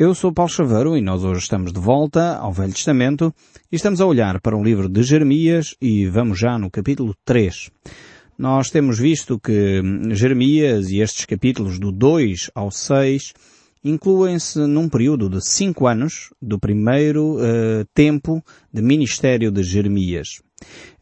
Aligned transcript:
Eu 0.00 0.14
sou 0.14 0.32
Paulo 0.32 0.50
Chaveiro 0.50 0.96
e 0.96 1.02
nós 1.02 1.24
hoje 1.24 1.40
estamos 1.40 1.74
de 1.74 1.78
volta 1.78 2.38
ao 2.38 2.54
Velho 2.54 2.72
Testamento 2.72 3.34
e 3.70 3.76
estamos 3.76 4.00
a 4.00 4.06
olhar 4.06 4.40
para 4.40 4.56
o 4.56 4.64
livro 4.64 4.88
de 4.88 5.02
Jeremias 5.02 5.74
e 5.78 6.06
vamos 6.06 6.38
já 6.38 6.58
no 6.58 6.70
capítulo 6.70 7.14
3. 7.22 7.70
Nós 8.38 8.70
temos 8.70 8.98
visto 8.98 9.38
que 9.38 9.82
Jeremias 10.12 10.90
e 10.90 11.02
estes 11.02 11.26
capítulos 11.26 11.78
do 11.78 11.92
2 11.92 12.50
ao 12.54 12.70
6 12.70 13.34
incluem-se 13.84 14.60
num 14.60 14.88
período 14.88 15.28
de 15.28 15.46
cinco 15.46 15.86
anos 15.86 16.30
do 16.40 16.58
primeiro 16.58 17.36
uh, 17.36 17.84
tempo 17.92 18.42
de 18.72 18.80
ministério 18.80 19.50
de 19.50 19.62
Jeremias. 19.62 20.40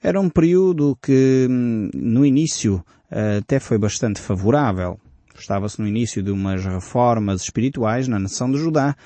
Era 0.03 0.21
um 0.21 0.29
período 0.29 0.99
que 1.01 1.47
no 1.49 2.27
início 2.27 2.85
uh, 3.13 3.39
até 3.39 3.61
foi 3.61 3.79
bastante 3.79 4.21
favorável. 4.21 4.99
Estava-se 5.39 5.81
no 5.81 5.87
início 5.87 6.23
de 6.23 6.31
umas 6.31 6.65
reformas 6.65 7.43
espirituais 7.43 8.09
na 8.09 8.19
nação 8.19 8.51
de 8.51 8.59
Judá 8.59 8.97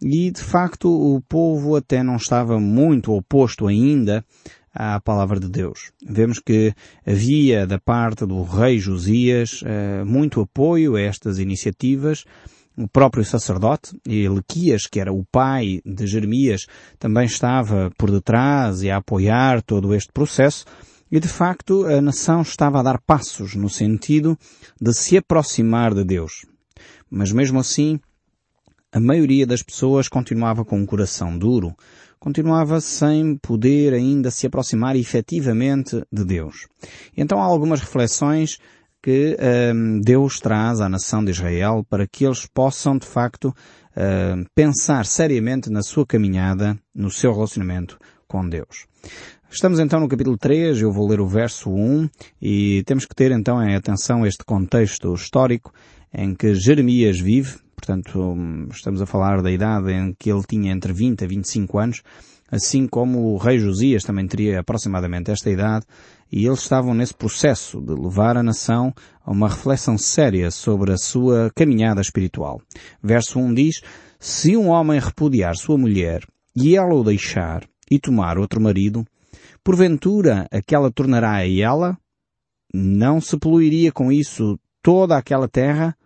e, 0.00 0.30
de 0.30 0.40
facto, 0.40 0.88
o 0.88 1.20
povo 1.22 1.76
até 1.76 2.02
não 2.02 2.16
estava 2.16 2.60
muito 2.60 3.12
oposto 3.12 3.66
ainda 3.66 4.24
à 4.72 5.00
palavra 5.00 5.40
de 5.40 5.48
Deus. 5.48 5.90
Vemos 6.06 6.38
que 6.38 6.74
havia 7.06 7.66
da 7.66 7.78
parte 7.78 8.26
do 8.26 8.42
rei 8.42 8.78
Josias 8.78 9.62
eh, 9.64 10.04
muito 10.04 10.40
apoio 10.40 10.96
a 10.96 11.00
estas 11.00 11.38
iniciativas. 11.38 12.24
O 12.76 12.86
próprio 12.86 13.24
sacerdote, 13.24 13.98
Elequias, 14.06 14.86
que 14.86 15.00
era 15.00 15.10
o 15.10 15.24
pai 15.24 15.80
de 15.82 16.06
Jeremias, 16.06 16.66
também 16.98 17.24
estava 17.24 17.90
por 17.96 18.10
detrás 18.10 18.82
e 18.82 18.90
a 18.90 18.98
apoiar 18.98 19.62
todo 19.62 19.94
este 19.94 20.12
processo. 20.12 20.66
E 21.10 21.20
de 21.20 21.28
facto 21.28 21.86
a 21.86 22.00
nação 22.00 22.42
estava 22.42 22.80
a 22.80 22.82
dar 22.82 23.00
passos 23.00 23.54
no 23.54 23.68
sentido 23.68 24.36
de 24.80 24.92
se 24.92 25.16
aproximar 25.16 25.94
de 25.94 26.04
Deus. 26.04 26.44
Mas 27.08 27.30
mesmo 27.30 27.60
assim, 27.60 28.00
a 28.92 29.00
maioria 29.00 29.46
das 29.46 29.62
pessoas 29.62 30.08
continuava 30.08 30.64
com 30.64 30.78
um 30.78 30.86
coração 30.86 31.36
duro, 31.38 31.74
continuava 32.18 32.80
sem 32.80 33.36
poder 33.36 33.94
ainda 33.94 34.30
se 34.30 34.46
aproximar 34.46 34.96
efetivamente 34.96 36.02
de 36.10 36.24
Deus. 36.24 36.66
Então 37.16 37.40
há 37.40 37.44
algumas 37.44 37.80
reflexões 37.80 38.58
que 39.02 39.36
hum, 39.72 40.00
Deus 40.00 40.40
traz 40.40 40.80
à 40.80 40.88
nação 40.88 41.24
de 41.24 41.30
Israel 41.30 41.86
para 41.88 42.08
que 42.08 42.24
eles 42.24 42.46
possam 42.46 42.98
de 42.98 43.06
facto 43.06 43.54
hum, 43.96 44.44
pensar 44.54 45.06
seriamente 45.06 45.70
na 45.70 45.82
sua 45.82 46.04
caminhada, 46.04 46.76
no 46.92 47.10
seu 47.10 47.32
relacionamento 47.32 47.98
com 48.26 48.48
Deus. 48.48 48.86
Estamos 49.48 49.78
então 49.78 50.00
no 50.00 50.08
capítulo 50.08 50.36
3, 50.36 50.82
eu 50.82 50.92
vou 50.92 51.08
ler 51.08 51.20
o 51.20 51.26
verso 51.26 51.70
1 51.70 52.10
e 52.42 52.82
temos 52.84 53.06
que 53.06 53.14
ter 53.14 53.30
então 53.30 53.62
em 53.62 53.76
atenção 53.76 54.26
este 54.26 54.44
contexto 54.44 55.14
histórico 55.14 55.72
em 56.12 56.34
que 56.34 56.54
Jeremias 56.54 57.20
vive, 57.20 57.56
portanto 57.74 58.36
estamos 58.70 59.00
a 59.00 59.06
falar 59.06 59.40
da 59.40 59.50
idade 59.50 59.92
em 59.92 60.12
que 60.18 60.30
ele 60.30 60.42
tinha 60.46 60.72
entre 60.72 60.92
20 60.92 61.24
a 61.24 61.28
25 61.28 61.78
anos, 61.78 62.02
assim 62.50 62.88
como 62.88 63.32
o 63.32 63.36
rei 63.38 63.58
Josias 63.58 64.02
também 64.02 64.26
teria 64.26 64.60
aproximadamente 64.60 65.30
esta 65.30 65.48
idade, 65.48 65.86
e 66.30 66.44
eles 66.44 66.60
estavam 66.60 66.92
nesse 66.92 67.14
processo 67.14 67.80
de 67.80 67.94
levar 67.94 68.36
a 68.36 68.42
nação 68.42 68.92
a 69.24 69.30
uma 69.30 69.48
reflexão 69.48 69.96
séria 69.96 70.50
sobre 70.50 70.92
a 70.92 70.98
sua 70.98 71.50
caminhada 71.54 72.00
espiritual. 72.00 72.60
Verso 73.02 73.38
1 73.38 73.54
diz, 73.54 73.80
se 74.18 74.56
um 74.56 74.68
homem 74.68 74.98
repudiar 74.98 75.54
sua 75.54 75.78
mulher 75.78 76.26
e 76.54 76.76
ela 76.76 76.94
o 76.94 77.04
deixar 77.04 77.64
e 77.88 77.98
tomar 78.00 78.38
outro 78.38 78.60
marido, 78.60 79.06
porventura 79.66 80.46
aquela 80.52 80.92
tornará 80.92 81.32
a 81.32 81.48
ela? 81.48 81.98
Não 82.72 83.20
se 83.20 83.36
poluiria 83.36 83.90
com 83.90 84.12
isso 84.12 84.56
toda 84.80 85.16
aquela 85.16 85.48
terra? 85.48 85.96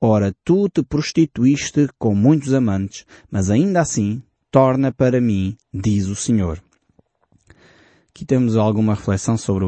Ora, 0.00 0.32
tu 0.44 0.68
te 0.68 0.84
prostituíste 0.84 1.88
com 1.98 2.14
muitos 2.14 2.54
amantes, 2.54 3.04
mas 3.28 3.50
ainda 3.50 3.80
assim 3.80 4.22
torna 4.52 4.92
para 4.92 5.20
mim, 5.20 5.56
diz 5.74 6.06
o 6.06 6.14
Senhor. 6.14 6.62
Aqui 8.14 8.26
temos 8.26 8.56
alguma 8.56 8.94
reflexão 8.94 9.38
sobre, 9.38 9.64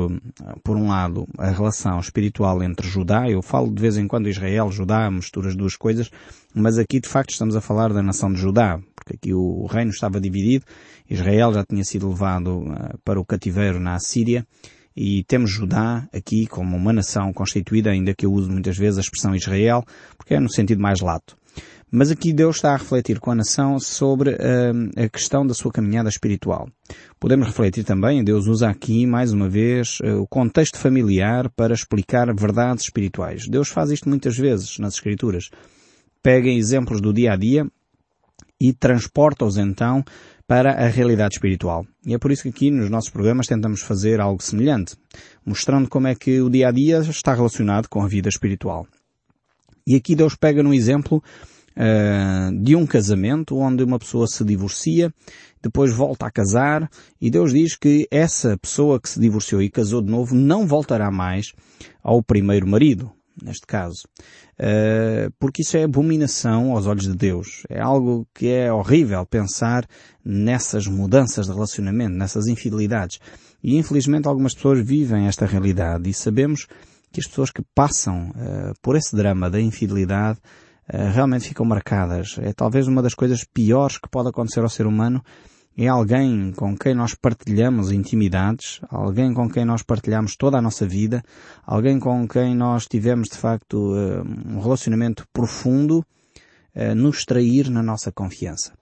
por 0.62 0.76
um 0.76 0.88
lado, 0.88 1.26
a 1.38 1.48
relação 1.48 1.98
espiritual 1.98 2.62
entre 2.62 2.86
Judá, 2.86 3.28
eu 3.28 3.40
falo 3.40 3.72
de 3.72 3.80
vez 3.80 3.96
em 3.96 4.06
quando 4.06 4.28
Israel, 4.28 4.70
Judá, 4.70 5.10
mistura 5.10 5.48
as 5.48 5.56
duas 5.56 5.76
coisas, 5.76 6.10
mas 6.54 6.76
aqui 6.76 7.00
de 7.00 7.08
facto 7.08 7.30
estamos 7.30 7.56
a 7.56 7.62
falar 7.62 7.90
da 7.90 8.02
nação 8.02 8.30
de 8.30 8.38
Judá, 8.38 8.78
porque 8.94 9.14
aqui 9.14 9.32
o 9.32 9.64
reino 9.64 9.90
estava 9.90 10.20
dividido, 10.20 10.66
Israel 11.08 11.54
já 11.54 11.64
tinha 11.64 11.82
sido 11.84 12.06
levado 12.06 12.58
uh, 12.58 12.98
para 13.02 13.18
o 13.18 13.24
cativeiro 13.24 13.80
na 13.80 13.94
Assíria, 13.94 14.46
e 14.94 15.24
temos 15.24 15.50
Judá 15.50 16.06
aqui 16.12 16.46
como 16.46 16.76
uma 16.76 16.92
nação 16.92 17.32
constituída, 17.32 17.90
ainda 17.90 18.14
que 18.14 18.26
eu 18.26 18.32
uso 18.32 18.52
muitas 18.52 18.76
vezes 18.76 18.98
a 18.98 19.00
expressão 19.00 19.34
Israel, 19.34 19.82
porque 20.18 20.34
é 20.34 20.38
no 20.38 20.52
sentido 20.52 20.82
mais 20.82 21.00
lato. 21.00 21.34
Mas 21.96 22.10
aqui 22.10 22.32
Deus 22.32 22.56
está 22.56 22.74
a 22.74 22.76
refletir 22.76 23.20
com 23.20 23.30
a 23.30 23.36
nação 23.36 23.78
sobre 23.78 24.30
uh, 24.30 25.00
a 25.00 25.08
questão 25.08 25.46
da 25.46 25.54
sua 25.54 25.70
caminhada 25.70 26.08
espiritual. 26.08 26.68
Podemos 27.20 27.46
refletir 27.46 27.84
também, 27.84 28.24
Deus 28.24 28.48
usa 28.48 28.68
aqui, 28.68 29.06
mais 29.06 29.32
uma 29.32 29.48
vez, 29.48 30.00
uh, 30.00 30.20
o 30.20 30.26
contexto 30.26 30.76
familiar 30.76 31.48
para 31.50 31.72
explicar 31.72 32.34
verdades 32.34 32.86
espirituais. 32.86 33.46
Deus 33.48 33.68
faz 33.68 33.92
isto 33.92 34.08
muitas 34.08 34.36
vezes 34.36 34.76
nas 34.80 34.94
Escrituras. 34.94 35.50
Pega 36.20 36.48
exemplos 36.48 37.00
do 37.00 37.12
dia 37.12 37.34
a 37.34 37.36
dia 37.36 37.64
e 38.60 38.72
transporta-os 38.72 39.56
então 39.56 40.02
para 40.48 40.72
a 40.72 40.88
realidade 40.88 41.36
espiritual. 41.36 41.86
E 42.04 42.12
é 42.12 42.18
por 42.18 42.32
isso 42.32 42.42
que 42.42 42.48
aqui 42.48 42.70
nos 42.72 42.90
nossos 42.90 43.10
programas 43.10 43.46
tentamos 43.46 43.82
fazer 43.82 44.20
algo 44.20 44.42
semelhante, 44.42 44.96
mostrando 45.46 45.88
como 45.88 46.08
é 46.08 46.16
que 46.16 46.40
o 46.40 46.50
dia 46.50 46.70
a 46.70 46.72
dia 46.72 46.98
está 46.98 47.32
relacionado 47.32 47.88
com 47.88 48.02
a 48.02 48.08
vida 48.08 48.28
espiritual. 48.28 48.84
E 49.86 49.94
aqui 49.94 50.16
Deus 50.16 50.34
pega 50.34 50.60
num 50.60 50.74
exemplo 50.74 51.22
uh, 51.76 52.62
de 52.62 52.74
um 52.76 52.86
casamento 52.86 53.56
onde 53.56 53.82
uma 53.82 53.98
pessoa 53.98 54.26
se 54.26 54.44
divorcia, 54.44 55.12
depois 55.62 55.92
volta 55.92 56.26
a 56.26 56.30
casar 56.30 56.90
e 57.20 57.30
Deus 57.30 57.52
diz 57.52 57.76
que 57.76 58.06
essa 58.10 58.56
pessoa 58.58 59.00
que 59.00 59.08
se 59.08 59.20
divorciou 59.20 59.62
e 59.62 59.70
casou 59.70 60.02
de 60.02 60.10
novo 60.10 60.34
não 60.34 60.66
voltará 60.66 61.10
mais 61.10 61.52
ao 62.02 62.22
primeiro 62.22 62.66
marido, 62.66 63.10
neste 63.42 63.66
caso. 63.66 64.02
Uh, 64.54 65.32
porque 65.38 65.62
isso 65.62 65.76
é 65.76 65.82
abominação 65.82 66.72
aos 66.72 66.86
olhos 66.86 67.04
de 67.04 67.16
Deus. 67.16 67.64
É 67.68 67.80
algo 67.80 68.26
que 68.32 68.48
é 68.48 68.72
horrível 68.72 69.24
pensar 69.26 69.86
nessas 70.24 70.86
mudanças 70.86 71.46
de 71.46 71.52
relacionamento, 71.52 72.14
nessas 72.16 72.46
infidelidades. 72.46 73.18
E 73.62 73.76
infelizmente 73.76 74.28
algumas 74.28 74.54
pessoas 74.54 74.86
vivem 74.86 75.26
esta 75.26 75.46
realidade 75.46 76.08
e 76.08 76.14
sabemos 76.14 76.66
que 77.10 77.20
as 77.20 77.26
pessoas 77.26 77.50
que 77.50 77.62
passam 77.74 78.30
uh, 78.30 78.74
por 78.82 78.96
esse 78.96 79.16
drama 79.16 79.48
da 79.48 79.60
infidelidade 79.60 80.38
realmente 80.88 81.48
ficam 81.48 81.64
marcadas. 81.64 82.36
É 82.40 82.52
talvez 82.52 82.86
uma 82.86 83.02
das 83.02 83.14
coisas 83.14 83.44
piores 83.44 83.98
que 83.98 84.08
pode 84.08 84.28
acontecer 84.28 84.60
ao 84.60 84.68
ser 84.68 84.86
humano 84.86 85.22
é 85.76 85.88
alguém 85.88 86.52
com 86.52 86.76
quem 86.76 86.94
nós 86.94 87.14
partilhamos 87.16 87.90
intimidades, 87.90 88.80
alguém 88.88 89.34
com 89.34 89.48
quem 89.50 89.64
nós 89.64 89.82
partilhamos 89.82 90.36
toda 90.36 90.56
a 90.56 90.62
nossa 90.62 90.86
vida, 90.86 91.20
alguém 91.66 91.98
com 91.98 92.28
quem 92.28 92.54
nós 92.54 92.86
tivemos 92.86 93.28
de 93.28 93.36
facto 93.36 93.92
eh, 93.96 94.22
um 94.46 94.60
relacionamento 94.60 95.26
profundo, 95.32 96.04
eh, 96.74 96.94
nos 96.94 97.24
trair 97.24 97.70
na 97.70 97.82
nossa 97.82 98.12
confiança. 98.12 98.72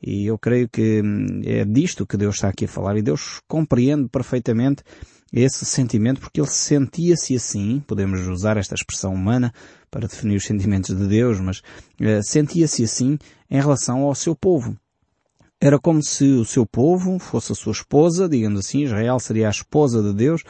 E 0.00 0.26
eu 0.26 0.38
creio 0.38 0.68
que 0.68 1.02
hum, 1.02 1.40
é 1.44 1.64
disto 1.64 2.06
que 2.06 2.16
Deus 2.16 2.36
está 2.36 2.48
aqui 2.48 2.66
a 2.66 2.68
falar 2.68 2.96
e 2.96 3.02
Deus 3.02 3.40
compreende 3.48 4.08
perfeitamente 4.08 4.84
esse 5.36 5.66
sentimento 5.66 6.20
porque 6.20 6.40
ele 6.40 6.48
sentia-se 6.48 7.36
assim, 7.36 7.82
podemos 7.86 8.26
usar 8.26 8.56
esta 8.56 8.74
expressão 8.74 9.12
humana 9.12 9.52
para 9.90 10.08
definir 10.08 10.36
os 10.36 10.44
sentimentos 10.44 10.96
de 10.96 11.06
Deus, 11.06 11.38
mas 11.40 11.58
uh, 11.58 12.22
sentia-se 12.22 12.82
assim 12.82 13.18
em 13.50 13.60
relação 13.60 14.00
ao 14.00 14.14
seu 14.14 14.34
povo. 14.34 14.74
Era 15.60 15.78
como 15.78 16.02
se 16.02 16.24
o 16.24 16.44
seu 16.44 16.66
povo 16.66 17.18
fosse 17.18 17.52
a 17.52 17.54
sua 17.54 17.72
esposa, 17.72 18.28
digamos 18.28 18.60
assim, 18.60 18.84
Israel 18.84 19.18
seria 19.18 19.48
a 19.48 19.50
esposa 19.50 20.02
de 20.02 20.12
Deus, 20.12 20.42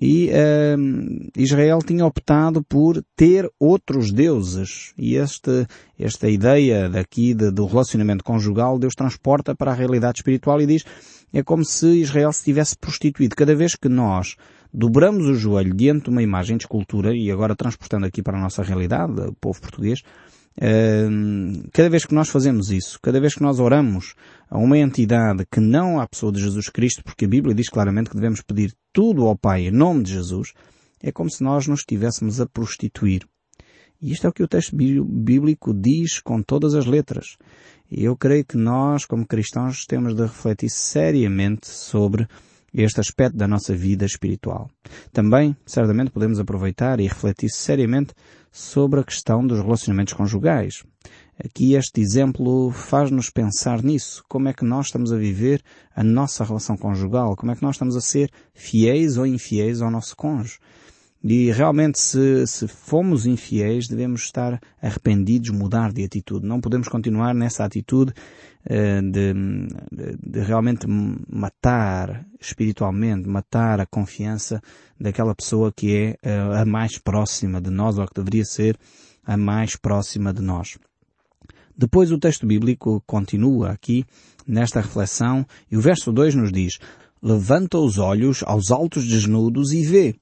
e 0.00 0.30
uh, 0.30 1.30
Israel 1.36 1.80
tinha 1.84 2.06
optado 2.06 2.62
por 2.62 3.04
ter 3.14 3.50
outros 3.60 4.10
deuses. 4.10 4.94
E 4.96 5.16
este, 5.16 5.66
esta 5.98 6.28
ideia 6.28 6.88
daqui 6.88 7.34
de, 7.34 7.50
do 7.50 7.66
relacionamento 7.66 8.24
conjugal, 8.24 8.78
Deus 8.78 8.94
transporta 8.94 9.54
para 9.54 9.72
a 9.72 9.74
realidade 9.74 10.20
espiritual 10.20 10.60
e 10.60 10.66
diz, 10.66 10.84
é 11.32 11.42
como 11.42 11.64
se 11.64 11.86
Israel 12.00 12.32
se 12.32 12.44
tivesse 12.44 12.76
prostituído. 12.78 13.36
Cada 13.36 13.54
vez 13.54 13.76
que 13.76 13.90
nós 13.90 14.36
dobramos 14.72 15.26
o 15.26 15.34
joelho 15.34 15.74
diante 15.74 16.04
de 16.04 16.10
uma 16.10 16.22
imagem 16.22 16.56
de 16.56 16.64
escultura, 16.64 17.14
e 17.14 17.30
agora 17.30 17.54
transportando 17.54 18.06
aqui 18.06 18.22
para 18.22 18.38
a 18.38 18.40
nossa 18.40 18.62
realidade, 18.62 19.20
o 19.20 19.34
povo 19.34 19.60
português, 19.60 20.02
ehm, 20.02 20.29
cada 21.72 21.88
vez 21.88 22.04
que 22.04 22.14
nós 22.14 22.28
fazemos 22.28 22.70
isso, 22.70 22.98
cada 23.02 23.20
vez 23.20 23.34
que 23.34 23.42
nós 23.42 23.58
oramos 23.58 24.14
a 24.48 24.58
uma 24.58 24.76
entidade 24.78 25.46
que 25.50 25.60
não 25.60 26.00
a 26.00 26.06
pessoa 26.06 26.32
de 26.32 26.40
Jesus 26.40 26.68
Cristo, 26.68 27.02
porque 27.04 27.24
a 27.24 27.28
Bíblia 27.28 27.54
diz 27.54 27.68
claramente 27.68 28.10
que 28.10 28.16
devemos 28.16 28.42
pedir 28.42 28.74
tudo 28.92 29.26
ao 29.26 29.36
Pai 29.36 29.66
em 29.66 29.70
nome 29.70 30.02
de 30.02 30.12
Jesus, 30.12 30.52
é 31.02 31.10
como 31.10 31.30
se 31.30 31.42
nós 31.42 31.66
nos 31.66 31.80
estivéssemos 31.80 32.40
a 32.40 32.46
prostituir. 32.46 33.26
E 34.02 34.12
isto 34.12 34.26
é 34.26 34.30
o 34.30 34.32
que 34.32 34.42
o 34.42 34.48
texto 34.48 34.74
bíblico 34.74 35.74
diz 35.74 36.20
com 36.20 36.42
todas 36.42 36.74
as 36.74 36.86
letras. 36.86 37.36
E 37.90 38.04
eu 38.04 38.16
creio 38.16 38.44
que 38.44 38.56
nós, 38.56 39.04
como 39.04 39.26
cristãos, 39.26 39.84
temos 39.84 40.14
de 40.14 40.22
refletir 40.22 40.70
seriamente 40.70 41.68
sobre 41.68 42.26
este 42.72 43.00
aspecto 43.00 43.36
da 43.36 43.48
nossa 43.48 43.74
vida 43.74 44.04
espiritual. 44.04 44.70
Também, 45.12 45.56
certamente, 45.66 46.10
podemos 46.10 46.38
aproveitar 46.38 47.00
e 47.00 47.08
refletir 47.08 47.50
seriamente 47.50 48.14
sobre 48.52 49.00
a 49.00 49.04
questão 49.04 49.46
dos 49.46 49.60
relacionamentos 49.60 50.14
conjugais. 50.14 50.82
Aqui 51.42 51.74
este 51.74 52.00
exemplo 52.00 52.70
faz-nos 52.70 53.30
pensar 53.30 53.82
nisso. 53.82 54.22
Como 54.28 54.48
é 54.48 54.52
que 54.52 54.64
nós 54.64 54.86
estamos 54.86 55.12
a 55.12 55.16
viver 55.16 55.62
a 55.94 56.04
nossa 56.04 56.44
relação 56.44 56.76
conjugal? 56.76 57.34
Como 57.34 57.50
é 57.50 57.56
que 57.56 57.62
nós 57.62 57.76
estamos 57.76 57.96
a 57.96 58.00
ser 58.00 58.30
fiéis 58.52 59.16
ou 59.16 59.26
infiéis 59.26 59.80
ao 59.80 59.90
nosso 59.90 60.14
cônjuge? 60.14 60.58
E 61.22 61.52
realmente 61.52 61.98
se, 61.98 62.46
se 62.46 62.66
fomos 62.66 63.26
infiéis 63.26 63.86
devemos 63.86 64.22
estar 64.22 64.58
arrependidos, 64.80 65.50
mudar 65.50 65.92
de 65.92 66.02
atitude. 66.02 66.46
Não 66.46 66.60
podemos 66.60 66.88
continuar 66.88 67.34
nessa 67.34 67.62
atitude 67.62 68.12
uh, 68.64 69.10
de, 69.10 69.34
de, 70.22 70.40
realmente 70.40 70.86
matar 70.86 72.26
espiritualmente, 72.40 73.28
matar 73.28 73.80
a 73.80 73.86
confiança 73.86 74.62
daquela 74.98 75.34
pessoa 75.34 75.70
que 75.70 75.94
é 75.94 76.18
uh, 76.26 76.52
a 76.62 76.64
mais 76.64 76.96
próxima 76.96 77.60
de 77.60 77.68
nós 77.68 77.98
ou 77.98 78.06
que 78.06 78.14
deveria 78.14 78.44
ser 78.44 78.78
a 79.22 79.36
mais 79.36 79.76
próxima 79.76 80.32
de 80.32 80.40
nós. 80.40 80.78
Depois 81.76 82.10
o 82.10 82.18
texto 82.18 82.46
bíblico 82.46 83.02
continua 83.06 83.70
aqui 83.70 84.06
nesta 84.46 84.80
reflexão 84.80 85.46
e 85.70 85.76
o 85.76 85.80
verso 85.82 86.10
2 86.12 86.34
nos 86.34 86.50
diz 86.50 86.78
Levanta 87.22 87.76
os 87.76 87.98
olhos 87.98 88.42
aos 88.46 88.70
altos 88.70 89.06
desnudos 89.06 89.72
e 89.72 89.84
vê 89.84 90.16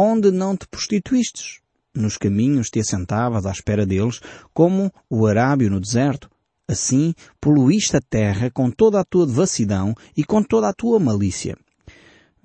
onde 0.00 0.30
não 0.30 0.56
te 0.56 0.66
prostituístes. 0.66 1.60
Nos 1.94 2.16
caminhos 2.16 2.70
te 2.70 2.80
assentavas 2.80 3.44
à 3.44 3.50
espera 3.50 3.84
deles, 3.84 4.20
como 4.54 4.90
o 5.10 5.26
arábio 5.26 5.70
no 5.70 5.78
deserto. 5.78 6.30
Assim 6.66 7.12
poluíste 7.40 7.96
a 7.96 8.00
terra 8.00 8.50
com 8.50 8.70
toda 8.70 9.00
a 9.00 9.04
tua 9.04 9.26
devassidão 9.26 9.94
e 10.16 10.24
com 10.24 10.42
toda 10.42 10.68
a 10.68 10.72
tua 10.72 10.98
malícia. 10.98 11.56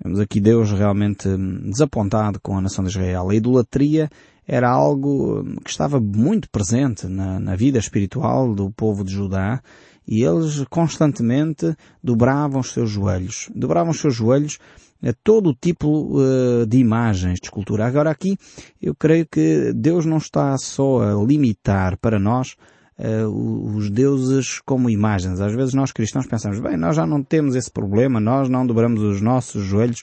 Vemos 0.02 0.20
aqui 0.20 0.38
Deus 0.40 0.70
realmente 0.72 1.28
hum, 1.28 1.70
desapontado 1.70 2.38
com 2.40 2.58
a 2.58 2.60
nação 2.60 2.84
de 2.84 2.90
Israel. 2.90 3.30
A 3.30 3.34
idolatria 3.34 4.10
era 4.46 4.68
algo 4.68 5.40
hum, 5.40 5.56
que 5.64 5.70
estava 5.70 5.98
muito 5.98 6.50
presente 6.50 7.06
na, 7.06 7.40
na 7.40 7.56
vida 7.56 7.78
espiritual 7.78 8.54
do 8.54 8.70
povo 8.70 9.02
de 9.02 9.12
Judá 9.12 9.62
e 10.06 10.22
eles 10.22 10.62
constantemente 10.68 11.74
dobravam 12.02 12.60
os 12.60 12.72
seus 12.72 12.90
joelhos. 12.90 13.48
Dobravam 13.54 13.92
os 13.92 14.00
seus 14.00 14.14
joelhos 14.14 14.58
a 15.02 15.12
todo 15.24 15.50
o 15.50 15.54
tipo 15.54 16.18
uh, 16.18 16.66
de 16.66 16.78
imagens 16.78 17.38
de 17.40 17.46
escultura. 17.46 17.86
Agora 17.86 18.10
aqui 18.10 18.36
eu 18.80 18.94
creio 18.94 19.26
que 19.26 19.72
Deus 19.74 20.06
não 20.06 20.18
está 20.18 20.56
só 20.58 21.00
a 21.00 21.24
limitar 21.24 21.96
para 21.98 22.18
nós 22.18 22.56
uh, 22.98 23.76
os 23.76 23.90
deuses 23.90 24.60
como 24.60 24.90
imagens. 24.90 25.40
Às 25.40 25.54
vezes 25.54 25.74
nós 25.74 25.92
cristãos 25.92 26.26
pensamos, 26.26 26.60
bem, 26.60 26.76
nós 26.76 26.96
já 26.96 27.06
não 27.06 27.22
temos 27.22 27.54
esse 27.54 27.70
problema, 27.70 28.20
nós 28.20 28.48
não 28.48 28.66
dobramos 28.66 29.02
os 29.02 29.20
nossos 29.20 29.64
joelhos 29.64 30.02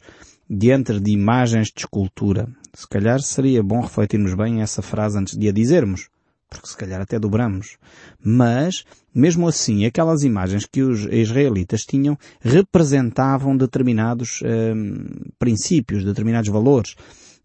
diante 0.49 0.99
de 0.99 1.11
imagens 1.11 1.67
de 1.67 1.81
escultura. 1.81 2.47
Se 2.73 2.87
calhar 2.87 3.19
seria 3.21 3.63
bom 3.63 3.81
refletirmos 3.81 4.33
bem 4.33 4.61
essa 4.61 4.81
frase 4.81 5.17
antes 5.17 5.37
de 5.37 5.47
a 5.47 5.51
dizermos 5.51 6.09
porque 6.57 6.69
se 6.69 6.77
calhar 6.77 7.01
até 7.01 7.19
dobramos. 7.19 7.77
Mas, 8.23 8.83
mesmo 9.13 9.47
assim, 9.47 9.85
aquelas 9.85 10.23
imagens 10.23 10.65
que 10.65 10.81
os 10.81 11.05
israelitas 11.05 11.81
tinham 11.81 12.17
representavam 12.41 13.55
determinados 13.55 14.41
hum, 14.43 15.05
princípios, 15.37 16.03
determinados 16.03 16.49
valores. 16.49 16.95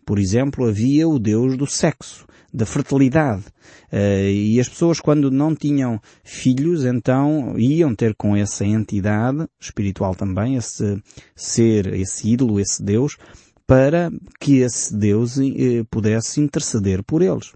Por 0.05 0.19
exemplo, 0.19 0.67
havia 0.67 1.07
o 1.07 1.19
Deus 1.19 1.57
do 1.57 1.67
sexo, 1.67 2.27
da 2.53 2.65
fertilidade. 2.65 3.45
Uh, 3.93 4.31
e 4.31 4.59
as 4.59 4.69
pessoas, 4.69 5.01
quando 5.01 5.31
não 5.31 5.55
tinham 5.55 6.01
filhos, 6.25 6.85
então 6.85 7.59
iam 7.59 7.95
ter 7.95 8.15
com 8.15 8.35
essa 8.35 8.65
entidade 8.65 9.47
espiritual 9.61 10.15
também, 10.15 10.57
esse 10.57 11.03
ser, 11.37 11.93
esse 11.93 12.31
ídolo, 12.31 12.59
esse 12.59 12.83
Deus, 12.83 13.19
para 13.67 14.11
que 14.41 14.61
esse 14.61 14.97
Deus 14.97 15.37
uh, 15.37 15.85
pudesse 15.91 16.41
interceder 16.41 17.03
por 17.03 17.21
eles 17.21 17.53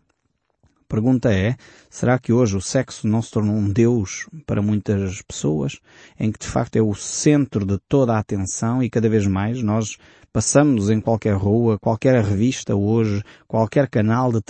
pergunta 0.93 1.33
é, 1.33 1.57
será 1.89 2.19
que 2.19 2.35
hoje 2.35 2.55
o 2.55 2.61
sexo 2.61 3.09
não 3.09 3.23
se 3.23 3.31
tornou 3.31 3.57
um 3.57 3.73
Deus 3.73 4.29
para 4.45 4.61
muitas 4.61 5.23
pessoas, 5.23 5.81
em 6.21 6.31
que 6.31 6.39
de 6.39 6.47
facto 6.47 6.77
é 6.77 6.83
o 6.83 6.95
centro 6.95 7.65
de 7.65 7.79
toda 7.89 8.13
a 8.13 8.19
atenção 8.19 8.83
e 8.83 8.91
cada 8.91 9.09
vez 9.09 9.27
mais 9.27 9.63
nós 9.63 9.97
passamos 10.31 10.91
em 10.91 11.01
qualquer 11.01 11.35
rua, 11.35 11.79
qualquer 11.79 12.23
revista 12.23 12.77
hoje, 12.77 13.23
qualquer 13.49 13.89
canal 13.89 14.31
de 14.31 14.43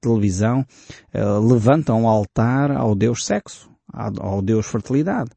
televisão, 0.00 0.64
uh, 1.14 1.46
levanta 1.46 1.92
um 1.92 2.08
altar 2.08 2.70
ao 2.70 2.94
Deus 2.94 3.26
sexo, 3.26 3.70
ao 3.92 4.40
Deus 4.40 4.66
fertilidade. 4.66 5.30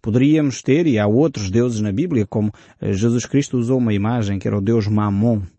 Poderíamos 0.00 0.62
ter, 0.62 0.86
e 0.86 1.00
há 1.00 1.06
outros 1.08 1.50
deuses 1.50 1.80
na 1.80 1.90
Bíblia, 1.90 2.24
como 2.28 2.52
eh, 2.80 2.92
Jesus 2.92 3.26
Cristo 3.26 3.58
usou 3.58 3.78
uma 3.78 3.92
imagem 3.92 4.38
que 4.38 4.46
era 4.46 4.56
o 4.56 4.60
Deus 4.60 4.86
Mamon, 4.86 5.38
eh, 5.38 5.55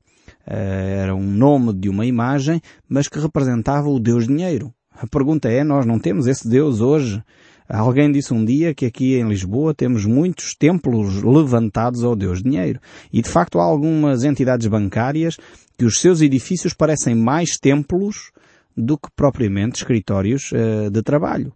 era 0.47 1.13
um 1.13 1.29
nome 1.29 1.73
de 1.73 1.89
uma 1.89 2.05
imagem, 2.05 2.61
mas 2.87 3.07
que 3.07 3.19
representava 3.19 3.89
o 3.89 3.99
Deus 3.99 4.27
dinheiro. 4.27 4.73
A 4.91 5.05
pergunta 5.05 5.49
é, 5.49 5.63
nós 5.63 5.85
não 5.85 5.99
temos 5.99 6.25
esse 6.25 6.47
Deus 6.47 6.81
hoje? 6.81 7.21
Alguém 7.69 8.09
disse 8.11 8.33
um 8.33 8.45
dia 8.45 8.73
que 8.73 8.85
aqui 8.85 9.15
em 9.15 9.27
Lisboa 9.27 9.73
temos 9.73 10.05
muitos 10.05 10.55
templos 10.55 11.21
levantados 11.21 12.03
ao 12.03 12.15
Deus 12.15 12.41
dinheiro. 12.41 12.79
E 13.11 13.21
de 13.21 13.29
facto 13.29 13.59
há 13.59 13.63
algumas 13.63 14.23
entidades 14.23 14.65
bancárias 14.67 15.37
que 15.77 15.83
os 15.83 15.99
seus 15.99 16.21
edifícios 16.21 16.73
parecem 16.73 17.13
mais 17.13 17.57
templos 17.57 18.31
do 18.75 18.97
que 18.97 19.09
propriamente 19.15 19.77
escritórios 19.77 20.51
uh, 20.51 20.89
de 20.89 21.01
trabalho. 21.01 21.51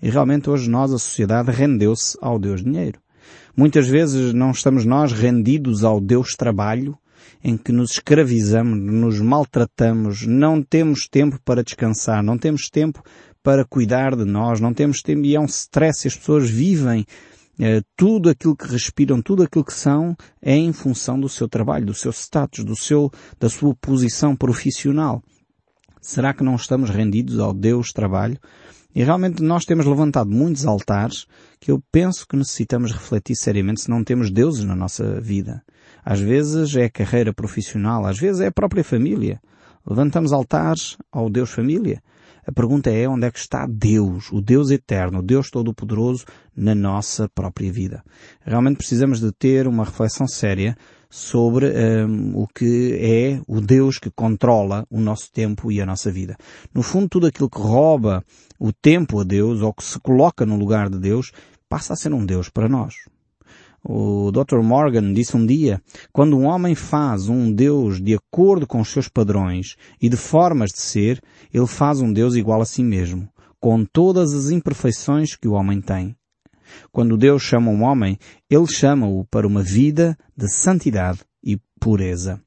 E 0.00 0.08
realmente 0.08 0.48
hoje 0.48 0.70
nós, 0.70 0.92
a 0.92 0.98
sociedade, 0.98 1.50
rendeu-se 1.50 2.16
ao 2.22 2.38
Deus 2.38 2.62
dinheiro. 2.62 3.00
Muitas 3.56 3.88
vezes 3.88 4.32
não 4.32 4.52
estamos 4.52 4.84
nós 4.84 5.12
rendidos 5.12 5.82
ao 5.82 6.00
Deus 6.00 6.34
trabalho, 6.36 6.96
em 7.42 7.56
que 7.56 7.72
nos 7.72 7.92
escravizamos, 7.92 8.78
nos 8.78 9.20
maltratamos, 9.20 10.26
não 10.26 10.62
temos 10.62 11.08
tempo 11.08 11.38
para 11.44 11.62
descansar, 11.62 12.22
não 12.22 12.38
temos 12.38 12.68
tempo 12.68 13.02
para 13.42 13.64
cuidar 13.64 14.16
de 14.16 14.24
nós, 14.24 14.60
não 14.60 14.74
temos 14.74 15.00
tempo 15.00 15.24
e 15.24 15.34
é 15.34 15.40
um 15.40 15.46
stress, 15.46 16.06
as 16.06 16.16
pessoas 16.16 16.50
vivem 16.50 17.04
eh, 17.58 17.82
tudo 17.96 18.30
aquilo 18.30 18.56
que 18.56 18.68
respiram, 18.68 19.20
tudo 19.20 19.42
aquilo 19.42 19.64
que 19.64 19.74
são 19.74 20.16
é 20.40 20.54
em 20.54 20.72
função 20.72 21.18
do 21.18 21.28
seu 21.28 21.48
trabalho, 21.48 21.86
do 21.86 21.94
seu 21.94 22.12
status, 22.12 22.64
do 22.64 22.76
seu, 22.76 23.10
da 23.38 23.48
sua 23.48 23.74
posição 23.74 24.36
profissional. 24.36 25.22
Será 26.00 26.32
que 26.32 26.44
não 26.44 26.54
estamos 26.54 26.90
rendidos 26.90 27.38
ao 27.40 27.52
Deus 27.52 27.92
trabalho? 27.92 28.38
E 28.94 29.02
realmente 29.02 29.42
nós 29.42 29.64
temos 29.64 29.86
levantado 29.86 30.30
muitos 30.30 30.66
altares 30.66 31.26
que 31.60 31.70
eu 31.70 31.82
penso 31.90 32.26
que 32.26 32.36
necessitamos 32.36 32.92
refletir 32.92 33.36
seriamente 33.36 33.82
se 33.82 33.90
não 33.90 34.04
temos 34.04 34.30
deuses 34.30 34.64
na 34.64 34.76
nossa 34.76 35.20
vida. 35.20 35.62
Às 36.10 36.20
vezes 36.20 36.74
é 36.74 36.84
a 36.84 36.90
carreira 36.90 37.34
profissional, 37.34 38.06
às 38.06 38.18
vezes 38.18 38.40
é 38.40 38.46
a 38.46 38.50
própria 38.50 38.82
família. 38.82 39.38
Levantamos 39.86 40.32
altares 40.32 40.96
ao 41.12 41.28
Deus 41.28 41.50
família. 41.50 42.02
A 42.46 42.50
pergunta 42.50 42.88
é 42.88 43.06
onde 43.06 43.26
é 43.26 43.30
que 43.30 43.38
está 43.38 43.66
Deus, 43.66 44.32
o 44.32 44.40
Deus 44.40 44.70
eterno, 44.70 45.18
o 45.18 45.22
Deus 45.22 45.50
todo-poderoso 45.50 46.24
na 46.56 46.74
nossa 46.74 47.28
própria 47.28 47.70
vida. 47.70 48.02
Realmente 48.40 48.78
precisamos 48.78 49.20
de 49.20 49.30
ter 49.32 49.68
uma 49.68 49.84
reflexão 49.84 50.26
séria 50.26 50.74
sobre 51.10 51.66
um, 51.66 52.38
o 52.38 52.46
que 52.46 52.96
é 52.98 53.42
o 53.46 53.60
Deus 53.60 53.98
que 53.98 54.10
controla 54.10 54.86
o 54.88 54.98
nosso 54.98 55.30
tempo 55.30 55.70
e 55.70 55.78
a 55.78 55.84
nossa 55.84 56.10
vida. 56.10 56.38
No 56.72 56.82
fundo, 56.82 57.06
tudo 57.06 57.26
aquilo 57.26 57.50
que 57.50 57.60
rouba 57.60 58.24
o 58.58 58.72
tempo 58.72 59.20
a 59.20 59.24
Deus 59.24 59.60
ou 59.60 59.74
que 59.74 59.84
se 59.84 60.00
coloca 60.00 60.46
no 60.46 60.56
lugar 60.56 60.88
de 60.88 60.98
Deus 60.98 61.32
passa 61.68 61.92
a 61.92 61.96
ser 61.96 62.14
um 62.14 62.24
Deus 62.24 62.48
para 62.48 62.66
nós. 62.66 62.94
O 63.84 64.30
Dr. 64.32 64.58
Morgan 64.62 65.12
disse 65.12 65.36
um 65.36 65.46
dia, 65.46 65.80
quando 66.12 66.36
um 66.36 66.46
homem 66.46 66.74
faz 66.74 67.28
um 67.28 67.52
Deus 67.52 68.00
de 68.00 68.14
acordo 68.14 68.66
com 68.66 68.80
os 68.80 68.88
seus 68.88 69.08
padrões 69.08 69.76
e 70.00 70.08
de 70.08 70.16
formas 70.16 70.70
de 70.70 70.80
ser, 70.80 71.22
ele 71.52 71.66
faz 71.66 72.00
um 72.00 72.12
Deus 72.12 72.34
igual 72.34 72.60
a 72.60 72.66
si 72.66 72.82
mesmo, 72.82 73.28
com 73.60 73.84
todas 73.84 74.34
as 74.34 74.50
imperfeições 74.50 75.36
que 75.36 75.48
o 75.48 75.52
homem 75.52 75.80
tem. 75.80 76.16
Quando 76.92 77.16
Deus 77.16 77.42
chama 77.42 77.70
um 77.70 77.82
homem, 77.82 78.18
ele 78.50 78.66
chama-o 78.66 79.24
para 79.24 79.46
uma 79.46 79.62
vida 79.62 80.18
de 80.36 80.52
santidade 80.52 81.20
e 81.42 81.58
pureza. 81.80 82.40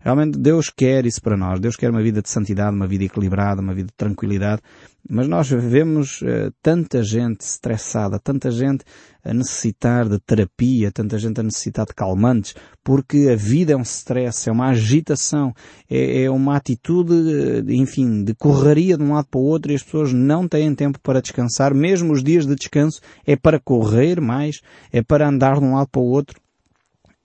Realmente 0.00 0.38
Deus 0.38 0.70
quer 0.70 1.06
isso 1.06 1.20
para 1.20 1.36
nós. 1.36 1.60
Deus 1.60 1.76
quer 1.76 1.90
uma 1.90 2.02
vida 2.02 2.20
de 2.20 2.28
santidade, 2.28 2.74
uma 2.74 2.86
vida 2.86 3.04
equilibrada, 3.04 3.60
uma 3.60 3.74
vida 3.74 3.88
de 3.88 3.94
tranquilidade. 3.96 4.62
Mas 5.08 5.28
nós 5.28 5.50
vemos 5.50 6.22
uh, 6.22 6.50
tanta 6.62 7.02
gente 7.02 7.42
estressada, 7.42 8.18
tanta 8.18 8.50
gente 8.50 8.84
a 9.22 9.34
necessitar 9.34 10.08
de 10.08 10.18
terapia, 10.18 10.90
tanta 10.90 11.18
gente 11.18 11.40
a 11.40 11.42
necessitar 11.42 11.84
de 11.86 11.94
calmantes, 11.94 12.54
porque 12.82 13.28
a 13.30 13.36
vida 13.36 13.72
é 13.72 13.76
um 13.76 13.82
stress, 13.82 14.48
é 14.48 14.52
uma 14.52 14.68
agitação, 14.68 15.52
é, 15.90 16.24
é 16.24 16.30
uma 16.30 16.56
atitude, 16.56 17.12
eh, 17.12 17.74
enfim, 17.74 18.22
de 18.22 18.34
correria 18.34 18.96
de 18.96 19.02
um 19.02 19.14
lado 19.14 19.28
para 19.30 19.40
o 19.40 19.44
outro 19.44 19.72
e 19.72 19.74
as 19.74 19.82
pessoas 19.82 20.12
não 20.12 20.46
têm 20.46 20.74
tempo 20.74 20.98
para 21.02 21.22
descansar. 21.22 21.74
Mesmo 21.74 22.12
os 22.12 22.22
dias 22.22 22.46
de 22.46 22.54
descanso 22.54 23.00
é 23.26 23.34
para 23.34 23.58
correr 23.58 24.20
mais, 24.20 24.60
é 24.92 25.02
para 25.02 25.28
andar 25.28 25.58
de 25.58 25.64
um 25.64 25.74
lado 25.74 25.88
para 25.88 26.02
o 26.02 26.06
outro 26.06 26.38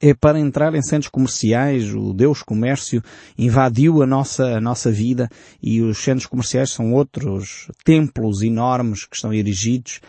é 0.02 0.14
para 0.14 0.40
entrar 0.40 0.74
em 0.76 0.82
centros 0.82 1.10
comerciais, 1.10 1.94
o 1.94 2.14
Deus 2.14 2.42
Comércio 2.42 3.04
invadiu 3.38 4.02
a 4.02 4.08
nossa, 4.08 4.58
a 4.58 4.62
nossa 4.62 4.92
vida 4.92 5.30
e 5.62 5.82
os 5.82 5.98
centros 5.98 6.26
comerciais 6.26 6.72
são 6.72 6.94
outros 6.94 7.68
templos 7.84 8.42
enormes 8.42 9.06
que 9.06 9.16
estão 9.16 9.34
erigidos 9.34 10.00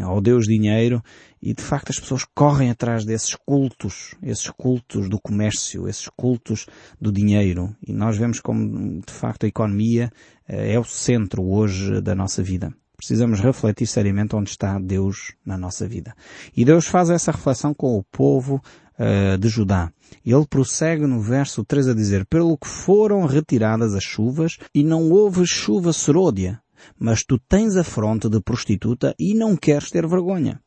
ao 0.00 0.20
Deus 0.20 0.46
Dinheiro 0.46 1.02
e 1.42 1.52
de 1.52 1.62
facto 1.62 1.90
as 1.90 1.98
pessoas 1.98 2.24
correm 2.34 2.70
atrás 2.70 3.04
desses 3.04 3.34
cultos, 3.34 4.14
esses 4.22 4.48
cultos 4.50 5.08
do 5.08 5.20
comércio, 5.20 5.88
esses 5.88 6.08
cultos 6.16 6.66
do 7.00 7.10
dinheiro 7.10 7.74
e 7.86 7.92
nós 7.92 8.16
vemos 8.16 8.40
como 8.40 9.00
de 9.00 9.12
facto 9.12 9.44
a 9.44 9.48
economia 9.48 10.12
eh, 10.48 10.74
é 10.74 10.78
o 10.78 10.84
centro 10.84 11.42
hoje 11.42 12.00
da 12.00 12.14
nossa 12.14 12.42
vida. 12.42 12.72
Precisamos 12.96 13.40
refletir 13.40 13.86
seriamente 13.86 14.36
onde 14.36 14.50
está 14.50 14.78
Deus 14.78 15.32
na 15.44 15.56
nossa 15.56 15.88
vida. 15.88 16.14
E 16.54 16.66
Deus 16.66 16.86
faz 16.86 17.08
essa 17.08 17.32
reflexão 17.32 17.72
com 17.72 17.96
o 17.96 18.04
povo 18.04 18.60
uh, 19.00 19.38
de 19.38 19.48
Judá. 19.48 19.90
Ele 20.24 20.46
prossegue 20.46 21.06
no 21.06 21.20
verso 21.20 21.64
3 21.64 21.88
a 21.88 21.94
dizer, 21.94 22.26
pelo 22.26 22.58
que 22.58 22.68
foram 22.68 23.24
retiradas 23.24 23.94
as 23.94 24.04
chuvas 24.04 24.58
e 24.74 24.84
não 24.84 25.10
houve 25.10 25.46
chuva 25.46 25.92
seródia, 25.92 26.60
mas 26.98 27.24
tu 27.24 27.38
tens 27.38 27.76
a 27.76 27.84
fronte 27.84 28.28
de 28.28 28.40
prostituta 28.40 29.14
e 29.18 29.34
não 29.34 29.56
queres 29.56 29.90
ter 29.90 30.06
vergonha. 30.06 30.60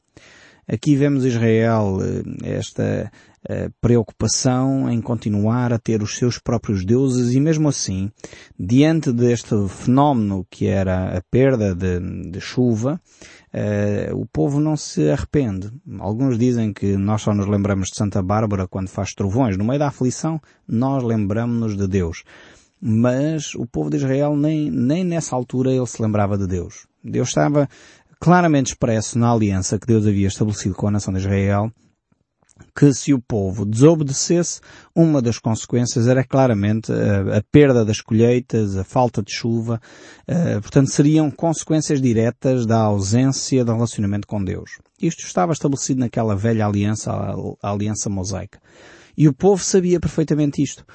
Aqui 0.68 0.96
vemos 0.96 1.26
Israel 1.26 2.00
eh, 2.02 2.58
esta 2.58 3.12
eh, 3.46 3.70
preocupação 3.82 4.90
em 4.90 5.02
continuar 5.02 5.74
a 5.74 5.78
ter 5.78 6.02
os 6.02 6.16
seus 6.16 6.40
próprios 6.40 6.86
deuses 6.86 7.34
e 7.34 7.42
mesmo 7.42 7.68
assim, 7.68 8.10
diante 8.58 9.12
deste 9.12 9.68
fenómeno 9.68 10.48
que 10.50 10.66
era 10.66 11.18
a 11.18 11.22
perda 11.30 11.76
de, 11.76 12.00
de 12.32 12.40
chuva, 12.40 13.02
uh, 13.54 14.16
o 14.16 14.26
povo 14.26 14.62
não 14.62 14.78
se 14.78 15.10
arrepende. 15.10 15.70
Alguns 16.00 16.38
dizem 16.38 16.72
que 16.72 16.96
nós 16.96 17.22
só 17.22 17.34
nos 17.34 17.46
lembramos 17.46 17.90
de 17.90 17.98
Santa 17.98 18.22
Bárbara 18.22 18.66
quando 18.66 18.88
faz 18.88 19.14
trovões. 19.14 19.58
No 19.58 19.66
meio 19.66 19.80
da 19.80 19.90
aflição, 19.90 20.42
nós 20.66 21.04
lembramos-nos 21.04 21.76
de 21.76 21.86
Deus. 21.86 22.24
Mas 22.80 23.56
o 23.56 23.66
povo 23.66 23.90
de 23.90 23.98
Israel 23.98 24.38
nem, 24.38 24.72
nem 24.72 25.04
nessa 25.04 25.36
altura 25.36 25.72
ele 25.72 25.86
se 25.86 26.02
lembrava 26.02 26.38
de 26.38 26.48
Deus. 26.48 26.88
Deus 27.04 27.28
estava 27.28 27.68
claramente 28.24 28.68
expresso 28.68 29.20
na 29.20 29.34
aliança 29.34 29.78
que 29.78 29.86
Deus 29.86 30.08
havia 30.08 30.30
estabelecido 30.30 30.74
com 30.76 30.88
a 30.88 30.92
nação 30.92 31.14
de 31.14 31.20
Israel 31.20 31.70
que 32.74 32.94
se 32.94 33.14
o 33.14 33.22
povo 33.22 33.66
desobedecesse, 33.66 34.62
uma 34.96 35.22
das 35.22 35.38
consequências 35.38 36.08
era 36.08 36.24
claramente 36.24 36.90
a, 36.90 36.96
eh, 36.96 37.38
a 37.40 37.44
perda 37.52 37.84
das 37.84 38.00
colheitas, 38.00 38.78
a 38.78 38.84
falta 38.86 39.22
de 39.22 39.34
chuva, 39.34 39.82
uh, 40.28 40.62
portanto 40.62 40.90
seriam 40.90 41.30
consequências 41.30 42.02
diretas 42.02 42.66
da 42.66 42.78
ausência 42.78 43.66
de 43.66 43.72
relacionamento 43.72 44.26
com 44.26 44.42
Deus. 44.42 44.80
Isto 45.02 45.26
estava 45.26 45.52
estabelecido 45.52 46.00
naquela 46.00 46.34
velha 46.36 46.66
aliança, 46.66 47.12
a, 47.12 47.36
a 47.62 47.72
aliança 47.72 48.10
mosaica. 48.10 48.60
E 49.18 49.28
o 49.28 49.34
povo 49.34 49.62
sabia 49.62 50.00
perfeitamente 50.00 50.64
isto. 50.64 50.86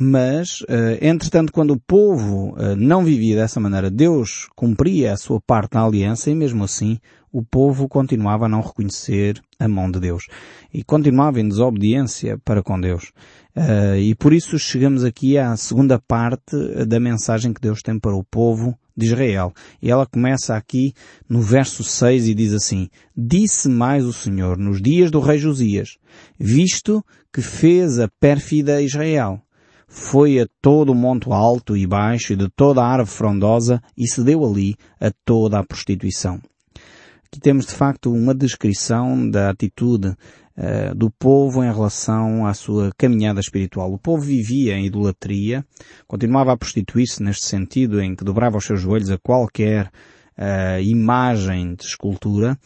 Mas, 0.00 0.60
uh, 0.60 0.96
entretanto, 1.02 1.52
quando 1.52 1.72
o 1.72 1.80
povo 1.80 2.50
uh, 2.52 2.76
não 2.76 3.04
vivia 3.04 3.34
dessa 3.34 3.58
maneira, 3.58 3.90
Deus 3.90 4.48
cumpria 4.54 5.12
a 5.12 5.16
sua 5.16 5.40
parte 5.40 5.74
na 5.74 5.84
aliança 5.84 6.30
e 6.30 6.36
mesmo 6.36 6.62
assim 6.62 7.00
o 7.32 7.42
povo 7.42 7.88
continuava 7.88 8.46
a 8.46 8.48
não 8.48 8.60
reconhecer 8.60 9.42
a 9.58 9.66
mão 9.66 9.90
de 9.90 9.98
Deus 9.98 10.28
e 10.72 10.84
continuava 10.84 11.40
em 11.40 11.48
desobediência 11.48 12.38
para 12.44 12.62
com 12.62 12.80
Deus. 12.80 13.12
Uh, 13.56 13.96
e 13.96 14.14
por 14.14 14.32
isso 14.32 14.56
chegamos 14.56 15.02
aqui 15.02 15.36
à 15.36 15.56
segunda 15.56 15.98
parte 15.98 16.56
da 16.86 17.00
mensagem 17.00 17.52
que 17.52 17.60
Deus 17.60 17.82
tem 17.82 17.98
para 17.98 18.14
o 18.14 18.22
povo 18.22 18.78
de 18.96 19.06
Israel. 19.06 19.52
E 19.82 19.90
ela 19.90 20.06
começa 20.06 20.54
aqui 20.54 20.92
no 21.28 21.40
verso 21.40 21.82
6 21.82 22.28
e 22.28 22.34
diz 22.34 22.54
assim, 22.54 22.88
Disse 23.16 23.68
mais 23.68 24.04
o 24.04 24.12
Senhor 24.12 24.56
nos 24.56 24.80
dias 24.80 25.10
do 25.10 25.18
rei 25.18 25.38
Josias, 25.38 25.98
visto 26.38 27.04
que 27.32 27.42
fez 27.42 27.98
a 27.98 28.08
pérfida 28.20 28.80
Israel. 28.80 29.42
Foi 29.88 30.38
a 30.38 30.46
todo 30.60 30.92
o 30.92 30.94
monte 30.94 31.32
alto 31.32 31.74
e 31.74 31.86
baixo 31.86 32.34
e 32.34 32.36
de 32.36 32.48
toda 32.50 32.82
a 32.82 32.86
árvore 32.86 33.08
frondosa 33.08 33.82
e 33.96 34.06
se 34.06 34.22
deu 34.22 34.44
ali 34.44 34.76
a 35.00 35.10
toda 35.24 35.58
a 35.58 35.64
prostituição. 35.64 36.38
Aqui 37.26 37.40
temos 37.40 37.66
de 37.66 37.72
facto 37.72 38.12
uma 38.12 38.34
descrição 38.34 39.28
da 39.28 39.50
atitude 39.50 40.08
uh, 40.08 40.94
do 40.94 41.10
povo 41.10 41.64
em 41.64 41.72
relação 41.72 42.46
à 42.46 42.52
sua 42.52 42.90
caminhada 42.96 43.40
espiritual. 43.40 43.92
O 43.92 43.98
povo 43.98 44.22
vivia 44.22 44.76
em 44.76 44.86
idolatria, 44.86 45.64
continuava 46.06 46.52
a 46.52 46.56
prostituir-se 46.56 47.22
neste 47.22 47.46
sentido 47.46 48.00
em 48.00 48.14
que 48.14 48.24
dobrava 48.24 48.58
os 48.58 48.64
seus 48.64 48.80
joelhos 48.80 49.10
a 49.10 49.18
qualquer 49.18 49.86
uh, 50.38 50.80
imagem 50.82 51.74
de 51.74 51.84
escultura. 51.84 52.58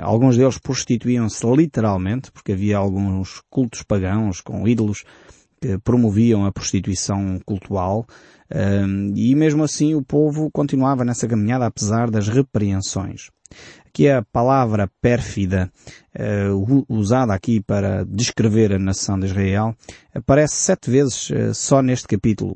Alguns 0.00 0.36
deles 0.36 0.58
prostituíam-se 0.58 1.46
literalmente, 1.46 2.30
porque 2.30 2.52
havia 2.52 2.76
alguns 2.76 3.40
cultos 3.48 3.82
pagãos 3.82 4.40
com 4.40 4.66
ídolos 4.68 5.04
que 5.60 5.78
promoviam 5.78 6.44
a 6.44 6.52
prostituição 6.52 7.40
cultual. 7.44 8.06
Uh, 8.50 9.12
e 9.14 9.34
mesmo 9.34 9.62
assim 9.62 9.94
o 9.94 10.02
povo 10.02 10.50
continuava 10.50 11.04
nessa 11.04 11.28
caminhada 11.28 11.66
apesar 11.66 12.10
das 12.10 12.28
repreensões 12.28 13.28
que 13.92 14.06
é 14.06 14.16
a 14.16 14.22
palavra 14.22 14.88
pérfida 15.00 15.70
uh, 16.16 16.84
usada 16.88 17.34
aqui 17.34 17.60
para 17.60 18.04
descrever 18.04 18.72
a 18.72 18.78
nação 18.78 19.18
de 19.18 19.26
Israel 19.26 19.74
aparece 20.14 20.54
sete 20.54 20.90
vezes 20.90 21.30
uh, 21.30 21.54
só 21.54 21.82
neste 21.82 22.06
capítulo. 22.06 22.54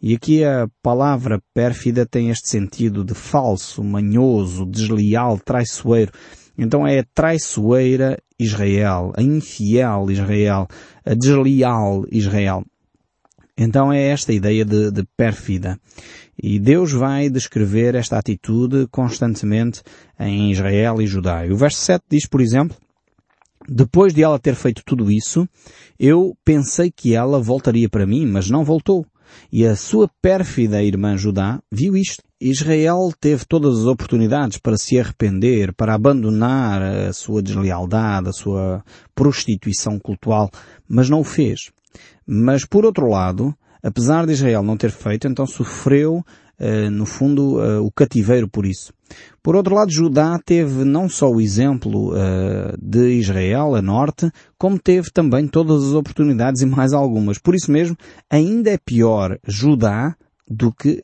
E 0.00 0.14
aqui 0.14 0.42
a 0.42 0.66
palavra 0.82 1.42
pérfida 1.52 2.06
tem 2.06 2.30
este 2.30 2.48
sentido 2.48 3.04
de 3.04 3.12
falso, 3.12 3.84
manhoso, 3.84 4.64
desleal, 4.64 5.38
traiçoeiro. 5.38 6.12
Então 6.58 6.86
é 6.86 6.98
a 6.98 7.06
traiçoeira 7.14 8.18
Israel, 8.38 9.12
a 9.16 9.22
infiel 9.22 10.10
Israel, 10.10 10.66
a 11.06 11.14
desleal 11.14 12.04
Israel. 12.10 12.64
Então 13.56 13.92
é 13.92 14.08
esta 14.08 14.32
ideia 14.32 14.64
de, 14.64 14.90
de 14.90 15.04
pérfida. 15.16 15.78
E 16.40 16.58
Deus 16.58 16.92
vai 16.92 17.28
descrever 17.28 17.94
esta 17.94 18.18
atitude 18.18 18.86
constantemente 18.90 19.82
em 20.18 20.52
Israel 20.52 21.00
e 21.00 21.06
Judá. 21.06 21.44
E 21.46 21.52
o 21.52 21.56
verso 21.56 21.80
7 21.80 22.04
diz, 22.08 22.26
por 22.28 22.40
exemplo, 22.40 22.76
depois 23.68 24.14
de 24.14 24.22
ela 24.22 24.38
ter 24.38 24.54
feito 24.54 24.82
tudo 24.84 25.10
isso, 25.10 25.48
eu 25.98 26.36
pensei 26.44 26.90
que 26.90 27.14
ela 27.14 27.40
voltaria 27.40 27.88
para 27.88 28.06
mim, 28.06 28.24
mas 28.26 28.48
não 28.48 28.64
voltou. 28.64 29.04
E 29.52 29.66
a 29.66 29.74
sua 29.74 30.08
pérfida 30.22 30.82
irmã 30.82 31.16
Judá 31.16 31.60
viu 31.70 31.96
isto. 31.96 32.22
Israel 32.40 33.12
teve 33.20 33.44
todas 33.44 33.80
as 33.80 33.86
oportunidades 33.86 34.58
para 34.58 34.76
se 34.76 34.98
arrepender, 34.98 35.72
para 35.74 35.94
abandonar 35.94 36.80
a 36.80 37.12
sua 37.12 37.42
deslealdade, 37.42 38.28
a 38.28 38.32
sua 38.32 38.84
prostituição 39.14 39.98
cultural, 39.98 40.48
mas 40.88 41.10
não 41.10 41.20
o 41.20 41.24
fez. 41.24 41.72
Mas 42.24 42.64
por 42.64 42.84
outro 42.84 43.08
lado, 43.08 43.52
apesar 43.82 44.24
de 44.24 44.32
Israel 44.32 44.62
não 44.62 44.76
ter 44.76 44.90
feito, 44.90 45.26
então 45.26 45.46
sofreu, 45.46 46.24
uh, 46.60 46.90
no 46.90 47.06
fundo, 47.06 47.56
uh, 47.56 47.84
o 47.84 47.90
cativeiro 47.90 48.48
por 48.48 48.64
isso. 48.64 48.92
Por 49.42 49.56
outro 49.56 49.74
lado, 49.74 49.90
Judá 49.90 50.38
teve 50.44 50.84
não 50.84 51.08
só 51.08 51.28
o 51.28 51.40
exemplo 51.40 52.12
uh, 52.12 52.76
de 52.80 53.18
Israel, 53.18 53.74
a 53.74 53.82
norte, 53.82 54.30
como 54.56 54.78
teve 54.78 55.10
também 55.10 55.48
todas 55.48 55.82
as 55.82 55.92
oportunidades 55.92 56.62
e 56.62 56.66
mais 56.66 56.92
algumas. 56.92 57.38
Por 57.38 57.54
isso 57.54 57.72
mesmo, 57.72 57.96
ainda 58.30 58.70
é 58.70 58.78
pior 58.78 59.38
Judá 59.44 60.14
do 60.48 60.72
que 60.72 61.02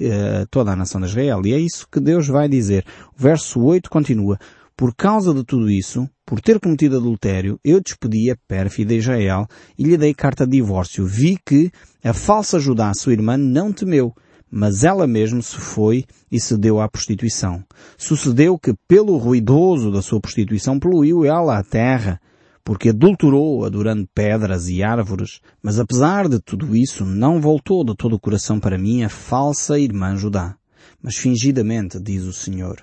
toda 0.51 0.73
a 0.73 0.77
nação 0.77 1.01
de 1.01 1.07
Israel. 1.07 1.43
E 1.45 1.53
é 1.53 1.59
isso 1.59 1.87
que 1.91 2.01
Deus 2.01 2.27
vai 2.29 2.49
dizer. 2.49 2.85
O 3.17 3.23
verso 3.23 3.61
8 3.61 3.91
continua. 3.91 4.39
Por 4.77 4.93
causa 4.95 5.33
de 5.33 5.45
tudo 5.45 5.71
isso, 5.71 6.09
por 6.27 6.41
ter 6.41 6.59
cometido 6.59 6.97
adultério, 6.97 7.61
eu 7.65 7.81
despedi 7.81 8.29
a 8.31 8.37
pérfida 8.49 8.93
Israel 8.93 9.47
e 9.79 9.85
lhe 9.85 9.97
dei 9.97 10.13
carta 10.13 10.45
de 10.45 10.53
divórcio. 10.57 11.07
Vi 11.07 11.39
que 11.47 11.71
a 12.03 12.13
falsa 12.13 12.59
Judá, 12.59 12.93
sua 12.93 13.13
irmã, 13.13 13.37
não 13.37 13.73
temeu, 13.73 14.13
mas 14.51 14.83
ela 14.83 15.07
mesma 15.07 15.41
se 15.43 15.57
foi 15.57 16.05
e 16.31 16.41
se 16.41 16.57
deu 16.57 16.81
à 16.81 16.89
prostituição. 16.89 17.63
Sucedeu 17.97 18.59
que, 18.59 18.75
pelo 18.89 19.17
ruidoso 19.17 19.93
da 19.93 20.03
sua 20.03 20.21
prostituição, 20.21 20.79
poluiu 20.79 21.25
ela 21.25 21.57
a 21.57 21.63
terra, 21.63 22.21
porque 22.65 22.89
adulterou 22.89 23.65
adorando 23.65 24.09
pedras 24.15 24.69
e 24.69 24.83
árvores, 24.83 25.41
mas 25.63 25.79
apesar 25.79 26.29
de 26.29 26.41
tudo 26.41 26.75
isso, 26.75 27.05
não 27.05 27.41
voltou 27.41 27.85
de 27.85 27.95
todo 27.95 28.15
o 28.17 28.21
coração 28.21 28.59
para 28.59 28.79
mim 28.79 29.05
a 29.05 29.09
falsa 29.09 29.79
irmã 29.79 30.17
Judá, 30.17 30.57
mas 31.03 31.17
fingidamente, 31.17 32.01
diz 32.01 32.25
o 32.25 32.33
Senhor. 32.33 32.83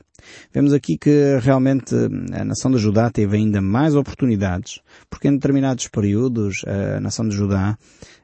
Vemos 0.54 0.72
aqui 0.72 1.00
que 1.00 1.40
realmente 1.42 1.96
a 2.32 2.46
nação 2.46 2.70
de 2.70 2.78
Judá 2.78 3.10
teve 3.10 3.38
ainda 3.38 3.60
mais 3.60 3.96
oportunidades, 3.96 4.80
porque 5.10 5.28
em 5.28 5.34
determinados 5.34 5.88
períodos 5.88 6.64
a 6.68 7.00
nação 7.00 7.28
de 7.28 7.36
Judá 7.36 7.76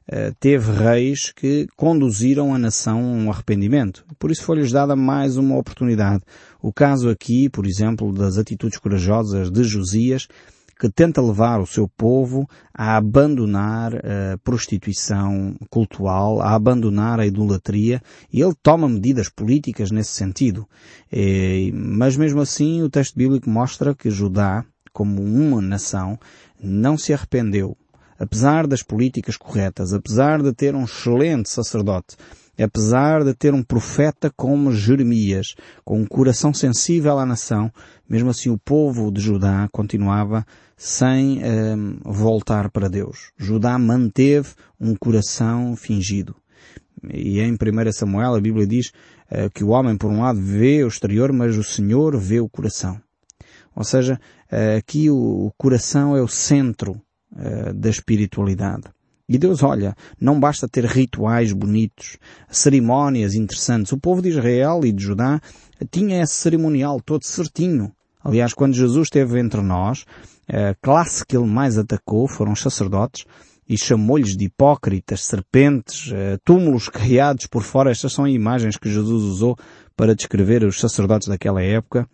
eh, 0.10 0.32
teve 0.40 0.72
reis 0.72 1.34
que 1.36 1.68
conduziram 1.76 2.54
a 2.54 2.58
nação 2.58 3.00
a 3.00 3.02
um 3.02 3.32
arrependimento. 3.32 4.06
Por 4.20 4.32
isso 4.32 4.44
foi-lhes 4.44 4.72
dada 4.72 4.96
mais 4.96 5.38
uma 5.38 5.58
oportunidade. 5.58 6.24
O 6.62 6.72
caso 6.72 7.10
aqui, 7.10 7.50
por 7.50 7.66
exemplo, 7.66 8.14
das 8.14 8.38
atitudes 8.38 8.78
corajosas 8.78 9.52
de 9.52 9.64
Josias, 9.64 10.28
que 10.80 10.90
tenta 10.90 11.22
levar 11.22 11.60
o 11.60 11.66
seu 11.66 11.88
povo 11.88 12.48
a 12.74 12.98
abandonar 12.98 13.96
a 13.96 14.38
prostituição 14.44 15.56
cultural, 15.70 16.42
a 16.42 16.54
abandonar 16.54 17.20
a 17.20 17.26
idolatria, 17.26 18.02
e 18.32 18.42
ele 18.42 18.54
toma 18.62 18.88
medidas 18.88 19.30
políticas 19.30 19.90
nesse 19.90 20.12
sentido. 20.12 20.68
Mas 21.74 22.16
mesmo 22.16 22.42
assim 22.42 22.82
o 22.84 22.90
texto 22.90 23.16
bíblico 23.16 23.50
mostra 23.50 23.96
que 23.96 24.12
Judá, 24.12 24.64
como 24.94 25.22
uma 25.22 25.62
nação, 25.62 26.20
não 26.62 26.98
se 26.98 27.14
arrependeu. 27.14 27.76
Apesar 28.20 28.66
das 28.66 28.82
políticas 28.82 29.38
corretas, 29.38 29.94
apesar 29.94 30.42
de 30.42 30.52
ter 30.52 30.74
um 30.74 30.86
excelente 30.86 31.50
sacerdote, 31.50 32.16
apesar 32.64 33.24
de 33.24 33.34
ter 33.34 33.54
um 33.54 33.64
profeta 33.64 34.32
como 34.36 34.74
Jeremias, 34.74 35.56
com 35.84 36.00
um 36.02 36.06
coração 36.06 36.54
sensível 36.54 37.20
à 37.20 37.26
nação, 37.26 37.72
mesmo 38.10 38.30
assim 38.30 38.50
o 38.50 38.58
povo 38.58 39.12
de 39.12 39.22
Judá 39.22 39.68
continuava 39.72 40.46
sem 40.76 41.42
ehm, 41.44 42.00
voltar 42.04 42.70
para 42.70 42.88
Deus. 42.88 43.32
Judá 43.38 43.78
manteve 43.80 44.50
um 44.80 44.96
coração 44.96 45.76
fingido. 45.76 46.36
E 47.14 47.40
em 47.40 47.54
1 47.54 47.92
Samuel 47.92 48.36
a 48.36 48.42
Bíblia 48.42 48.66
diz 48.66 48.88
uh, 49.32 49.50
que 49.54 49.64
o 49.64 49.70
homem 49.70 49.98
por 49.98 50.12
um 50.12 50.22
lado 50.22 50.40
vê 50.40 50.84
o 50.84 50.88
exterior, 50.88 51.32
mas 51.32 51.58
o 51.58 51.64
Senhor 51.64 52.18
vê 52.18 52.40
o 52.40 52.50
coração. 52.50 53.00
Ou 53.76 53.84
seja, 53.84 54.20
uh, 54.52 54.78
aqui 54.78 55.10
o, 55.10 55.48
o, 55.48 55.52
coração 55.58 56.16
é 56.16 56.22
o 56.22 56.28
centro 56.28 57.02
uh, 57.32 57.74
da 57.74 57.90
espiritualidade. 57.90 58.86
E 59.30 59.38
Deus 59.38 59.62
olha, 59.62 59.94
não 60.20 60.40
basta 60.40 60.70
ter 60.70 60.86
rituais 60.86 61.52
bonitos, 61.52 62.18
cerimónias 62.50 63.34
interessantes. 63.34 63.92
O 63.92 64.00
povo 64.00 64.22
de 64.22 64.30
Israel 64.30 64.82
e 64.86 64.92
de 64.92 65.04
Judá 65.04 65.42
tinha 65.92 66.22
esse 66.22 66.34
cerimonial 66.34 67.02
todo 67.02 67.26
certinho. 67.26 67.92
Aliás, 68.24 68.54
quando 68.54 68.74
Jesus 68.74 69.08
esteve 69.08 69.40
entre 69.40 69.62
nós, 69.62 70.06
a 70.48 70.74
classe 70.82 71.26
que 71.26 71.36
ele 71.36 71.46
mais 71.46 71.78
atacou 71.78 72.26
foram 72.28 72.54
os 72.54 72.62
sacerdotes 72.62 73.26
e 73.68 73.78
chamou-lhes 73.78 74.38
de 74.38 74.46
hipócritas, 74.46 75.26
serpentes, 75.26 76.10
eh, 76.14 76.38
túmulos 76.46 76.88
criados 76.90 77.48
por 77.48 77.64
fora. 77.64 77.92
Estas 77.92 78.14
são 78.14 78.26
imagens 78.26 78.78
que 78.78 78.90
Jesus 78.90 79.24
usou 79.24 79.58
para 79.96 80.16
descrever 80.16 80.64
os 80.64 80.80
sacerdotes 80.80 81.28
daquela 81.28 81.62
época. 81.62 82.08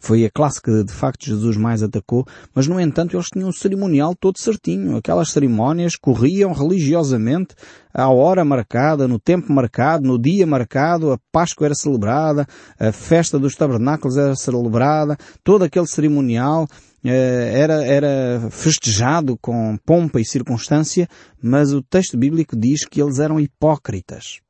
Foi 0.00 0.24
a 0.24 0.30
classe 0.30 0.60
que 0.60 0.82
de 0.82 0.92
facto 0.92 1.26
Jesus 1.26 1.56
mais 1.56 1.82
atacou, 1.82 2.26
mas 2.54 2.66
no 2.66 2.80
entanto 2.80 3.16
eles 3.16 3.28
tinham 3.28 3.50
um 3.50 3.52
cerimonial 3.52 4.14
todo 4.14 4.38
certinho. 4.38 4.96
Aquelas 4.96 5.30
cerimónias 5.30 5.94
corriam 5.94 6.52
religiosamente 6.52 7.54
à 7.92 8.08
hora 8.08 8.44
marcada, 8.44 9.06
no 9.06 9.18
tempo 9.18 9.52
marcado, 9.52 10.06
no 10.06 10.18
dia 10.18 10.46
marcado, 10.46 11.12
a 11.12 11.18
Páscoa 11.30 11.66
era 11.66 11.74
celebrada, 11.74 12.46
a 12.78 12.92
festa 12.92 13.38
dos 13.38 13.54
tabernáculos 13.54 14.16
era 14.16 14.34
celebrada, 14.34 15.16
todo 15.44 15.64
aquele 15.64 15.86
cerimonial 15.86 16.66
eh, 17.04 17.52
era, 17.54 17.84
era 17.84 18.50
festejado 18.50 19.36
com 19.38 19.76
pompa 19.84 20.20
e 20.20 20.24
circunstância, 20.24 21.08
mas 21.42 21.72
o 21.72 21.82
texto 21.82 22.16
bíblico 22.16 22.56
diz 22.56 22.84
que 22.84 23.02
eles 23.02 23.18
eram 23.18 23.40
hipócritas. 23.40 24.40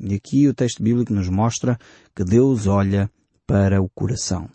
E 0.00 0.14
aqui 0.14 0.48
o 0.48 0.54
texto 0.54 0.82
bíblico 0.82 1.12
nos 1.12 1.28
mostra 1.28 1.78
que 2.14 2.24
Deus 2.24 2.66
olha 2.66 3.10
para 3.46 3.82
o 3.82 3.88
coração. 3.90 4.48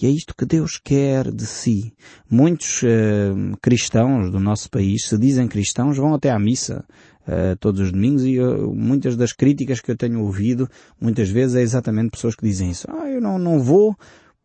E 0.00 0.06
é 0.06 0.10
isto 0.10 0.34
que 0.36 0.44
Deus 0.44 0.78
quer 0.82 1.30
de 1.30 1.46
si. 1.46 1.92
Muitos 2.30 2.82
uh, 2.82 3.56
cristãos 3.60 4.30
do 4.30 4.38
nosso 4.40 4.70
país, 4.70 5.06
se 5.06 5.18
dizem 5.18 5.48
cristãos, 5.48 5.96
vão 5.96 6.14
até 6.14 6.30
à 6.30 6.38
missa 6.38 6.84
uh, 7.26 7.56
todos 7.58 7.80
os 7.80 7.92
domingos 7.92 8.24
e 8.24 8.38
uh, 8.38 8.72
muitas 8.74 9.16
das 9.16 9.32
críticas 9.32 9.80
que 9.80 9.90
eu 9.90 9.96
tenho 9.96 10.20
ouvido, 10.20 10.68
muitas 11.00 11.28
vezes 11.28 11.56
é 11.56 11.62
exatamente 11.62 12.10
pessoas 12.10 12.34
que 12.34 12.46
dizem 12.46 12.70
isso. 12.70 12.86
Ah, 12.90 13.08
eu 13.08 13.20
não, 13.20 13.38
não 13.38 13.58
vou 13.58 13.96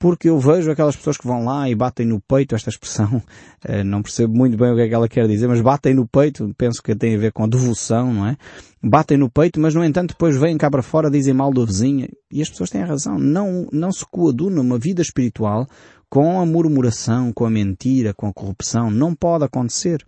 porque 0.01 0.27
eu 0.27 0.39
vejo 0.39 0.71
aquelas 0.71 0.95
pessoas 0.95 1.15
que 1.15 1.27
vão 1.27 1.45
lá 1.45 1.69
e 1.69 1.75
batem 1.75 2.07
no 2.07 2.19
peito, 2.19 2.55
esta 2.55 2.71
expressão, 2.71 3.21
eh, 3.63 3.83
não 3.83 4.01
percebo 4.01 4.35
muito 4.35 4.57
bem 4.57 4.71
o 4.71 4.75
que 4.75 4.81
é 4.81 4.87
que 4.87 4.95
ela 4.95 5.07
quer 5.07 5.27
dizer, 5.27 5.47
mas 5.47 5.61
batem 5.61 5.93
no 5.93 6.07
peito, 6.07 6.51
penso 6.57 6.81
que 6.81 6.95
tem 6.95 7.15
a 7.15 7.19
ver 7.19 7.31
com 7.31 7.43
a 7.43 7.47
devoção, 7.47 8.11
não 8.11 8.25
é? 8.25 8.35
Batem 8.83 9.15
no 9.15 9.29
peito, 9.29 9.59
mas 9.59 9.75
no 9.75 9.85
entanto 9.85 10.09
depois 10.09 10.35
vêm 10.35 10.57
cá 10.57 10.71
para 10.71 10.81
fora, 10.81 11.11
dizem 11.11 11.35
mal 11.35 11.53
do 11.53 11.63
vizinho, 11.63 12.09
e 12.31 12.41
as 12.41 12.49
pessoas 12.49 12.71
têm 12.71 12.81
razão, 12.81 13.19
não, 13.19 13.67
não 13.71 13.91
se 13.91 14.03
coaduna 14.03 14.59
uma 14.59 14.79
vida 14.79 15.03
espiritual 15.03 15.67
com 16.09 16.41
a 16.41 16.45
murmuração, 16.47 17.31
com 17.31 17.45
a 17.45 17.49
mentira, 17.51 18.11
com 18.11 18.25
a 18.25 18.33
corrupção, 18.33 18.89
não 18.89 19.13
pode 19.13 19.45
acontecer. 19.45 20.03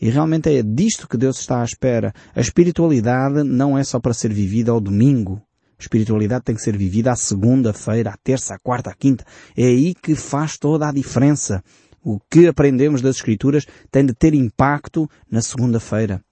E 0.00 0.08
realmente 0.08 0.56
é 0.56 0.62
disto 0.62 1.08
que 1.08 1.16
Deus 1.16 1.40
está 1.40 1.62
à 1.62 1.64
espera. 1.64 2.14
A 2.34 2.40
espiritualidade 2.40 3.42
não 3.42 3.76
é 3.76 3.82
só 3.82 3.98
para 3.98 4.14
ser 4.14 4.32
vivida 4.32 4.70
ao 4.70 4.80
domingo, 4.80 5.42
espiritualidade 5.78 6.44
tem 6.44 6.54
que 6.54 6.62
ser 6.62 6.76
vivida 6.76 7.12
à 7.12 7.16
segunda-feira, 7.16 8.10
à 8.10 8.16
terça, 8.16 8.54
à 8.54 8.58
quarta, 8.58 8.90
à 8.90 8.94
quinta. 8.94 9.24
É 9.56 9.64
aí 9.64 9.94
que 9.94 10.14
faz 10.14 10.56
toda 10.56 10.88
a 10.88 10.92
diferença. 10.92 11.62
O 12.02 12.18
que 12.30 12.46
aprendemos 12.46 13.02
das 13.02 13.16
Escrituras 13.16 13.66
tem 13.90 14.06
de 14.06 14.14
ter 14.14 14.34
impacto 14.34 15.08
na 15.30 15.42
segunda-feira. 15.42 16.22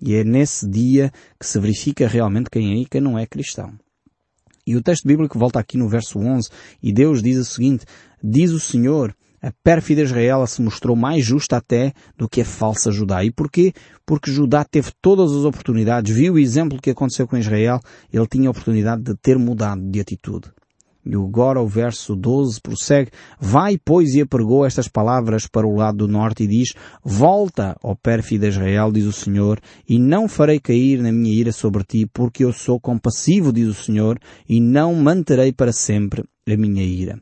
E 0.00 0.14
é 0.14 0.22
nesse 0.22 0.68
dia 0.68 1.10
que 1.38 1.46
se 1.46 1.58
verifica 1.58 2.06
realmente 2.06 2.50
quem 2.50 2.72
é 2.72 2.76
e 2.76 2.86
quem 2.86 3.00
não 3.00 3.18
é 3.18 3.26
cristão. 3.26 3.72
E 4.66 4.76
o 4.76 4.82
texto 4.82 5.06
bíblico 5.06 5.38
volta 5.38 5.60
aqui 5.60 5.76
no 5.76 5.88
verso 5.88 6.18
11 6.18 6.48
e 6.82 6.92
Deus 6.92 7.22
diz 7.22 7.38
o 7.38 7.44
seguinte, 7.44 7.84
diz 8.22 8.50
o 8.50 8.58
Senhor, 8.58 9.14
a 9.46 9.52
pérfida 9.62 10.02
Israel 10.02 10.44
se 10.48 10.60
mostrou 10.60 10.96
mais 10.96 11.24
justa 11.24 11.58
até 11.58 11.92
do 12.18 12.28
que 12.28 12.40
a 12.40 12.44
falsa 12.44 12.90
Judá. 12.90 13.22
E 13.22 13.30
porquê? 13.30 13.72
Porque 14.04 14.28
Judá 14.28 14.64
teve 14.64 14.90
todas 15.00 15.30
as 15.30 15.44
oportunidades, 15.44 16.12
viu 16.12 16.34
o 16.34 16.38
exemplo 16.38 16.82
que 16.82 16.90
aconteceu 16.90 17.28
com 17.28 17.36
Israel, 17.36 17.78
ele 18.12 18.26
tinha 18.26 18.48
a 18.48 18.50
oportunidade 18.50 19.04
de 19.04 19.14
ter 19.14 19.38
mudado 19.38 19.80
de 19.88 20.00
atitude. 20.00 20.50
E 21.04 21.14
agora 21.14 21.62
o 21.62 21.68
verso 21.68 22.16
12 22.16 22.60
prossegue, 22.60 23.12
vai 23.38 23.78
pois 23.78 24.16
e 24.16 24.20
apregou 24.20 24.66
estas 24.66 24.88
palavras 24.88 25.46
para 25.46 25.64
o 25.64 25.76
lado 25.76 25.98
do 25.98 26.08
norte 26.08 26.42
e 26.42 26.48
diz, 26.48 26.74
volta, 27.04 27.76
ó 27.84 27.94
pérfida 27.94 28.48
Israel, 28.48 28.90
diz 28.90 29.04
o 29.04 29.12
Senhor, 29.12 29.60
e 29.88 29.96
não 29.96 30.28
farei 30.28 30.58
cair 30.58 31.00
na 31.00 31.12
minha 31.12 31.32
ira 31.32 31.52
sobre 31.52 31.84
ti, 31.84 32.04
porque 32.12 32.44
eu 32.44 32.52
sou 32.52 32.80
compassivo, 32.80 33.52
diz 33.52 33.68
o 33.68 33.74
Senhor, 33.74 34.18
e 34.48 34.60
não 34.60 34.92
manterei 34.96 35.52
para 35.52 35.72
sempre 35.72 36.24
a 36.48 36.56
minha 36.56 36.82
ira. 36.82 37.20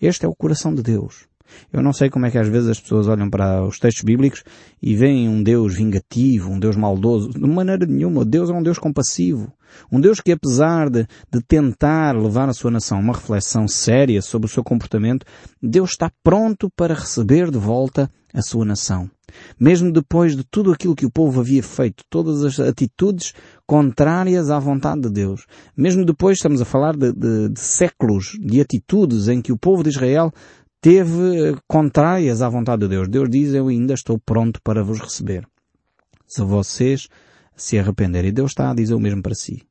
Este 0.00 0.24
é 0.24 0.28
o 0.28 0.34
coração 0.34 0.74
de 0.74 0.82
Deus. 0.82 1.26
Eu 1.72 1.82
não 1.82 1.92
sei 1.92 2.10
como 2.10 2.26
é 2.26 2.30
que 2.30 2.38
às 2.38 2.48
vezes 2.48 2.68
as 2.68 2.80
pessoas 2.80 3.08
olham 3.08 3.28
para 3.28 3.64
os 3.64 3.78
textos 3.78 4.04
bíblicos 4.04 4.42
e 4.82 4.94
veem 4.94 5.28
um 5.28 5.42
Deus 5.42 5.74
vingativo, 5.74 6.50
um 6.50 6.58
Deus 6.58 6.76
maldoso. 6.76 7.30
De 7.30 7.40
maneira 7.40 7.86
nenhuma. 7.86 8.24
Deus 8.24 8.50
é 8.50 8.52
um 8.52 8.62
Deus 8.62 8.78
compassivo. 8.78 9.52
Um 9.90 10.00
Deus 10.00 10.20
que 10.20 10.32
apesar 10.32 10.88
de, 10.88 11.06
de 11.30 11.42
tentar 11.46 12.16
levar 12.16 12.48
a 12.48 12.54
sua 12.54 12.70
nação 12.70 13.00
uma 13.00 13.12
reflexão 13.12 13.68
séria 13.68 14.22
sobre 14.22 14.46
o 14.46 14.50
seu 14.50 14.64
comportamento, 14.64 15.26
Deus 15.62 15.90
está 15.90 16.10
pronto 16.22 16.70
para 16.74 16.94
receber 16.94 17.50
de 17.50 17.58
volta 17.58 18.10
a 18.32 18.42
sua 18.42 18.64
nação. 18.64 19.10
Mesmo 19.58 19.92
depois 19.92 20.36
de 20.36 20.44
tudo 20.44 20.72
aquilo 20.72 20.94
que 20.94 21.06
o 21.06 21.10
povo 21.10 21.40
havia 21.40 21.62
feito, 21.62 22.04
todas 22.08 22.44
as 22.44 22.60
atitudes 22.60 23.32
contrárias 23.66 24.50
à 24.50 24.58
vontade 24.58 25.02
de 25.02 25.10
Deus. 25.10 25.46
Mesmo 25.76 26.04
depois, 26.04 26.36
estamos 26.36 26.60
a 26.60 26.64
falar 26.64 26.96
de, 26.96 27.12
de, 27.12 27.48
de 27.48 27.60
séculos 27.60 28.36
de 28.40 28.60
atitudes 28.60 29.28
em 29.28 29.40
que 29.40 29.52
o 29.52 29.58
povo 29.58 29.82
de 29.82 29.90
Israel 29.90 30.32
teve 30.80 31.56
contrárias 31.68 32.42
à 32.42 32.48
vontade 32.48 32.82
de 32.82 32.88
Deus. 32.88 33.08
Deus 33.08 33.28
diz, 33.28 33.54
eu 33.54 33.68
ainda 33.68 33.94
estou 33.94 34.18
pronto 34.18 34.60
para 34.62 34.82
vos 34.82 35.00
receber. 35.00 35.46
Se 36.26 36.42
vocês 36.42 37.08
se 37.56 37.78
arrependerem. 37.78 38.32
Deus 38.32 38.50
está 38.50 38.70
a 38.70 38.74
dizer 38.74 38.94
o 38.94 39.00
mesmo 39.00 39.22
para 39.22 39.34
si. 39.34 39.62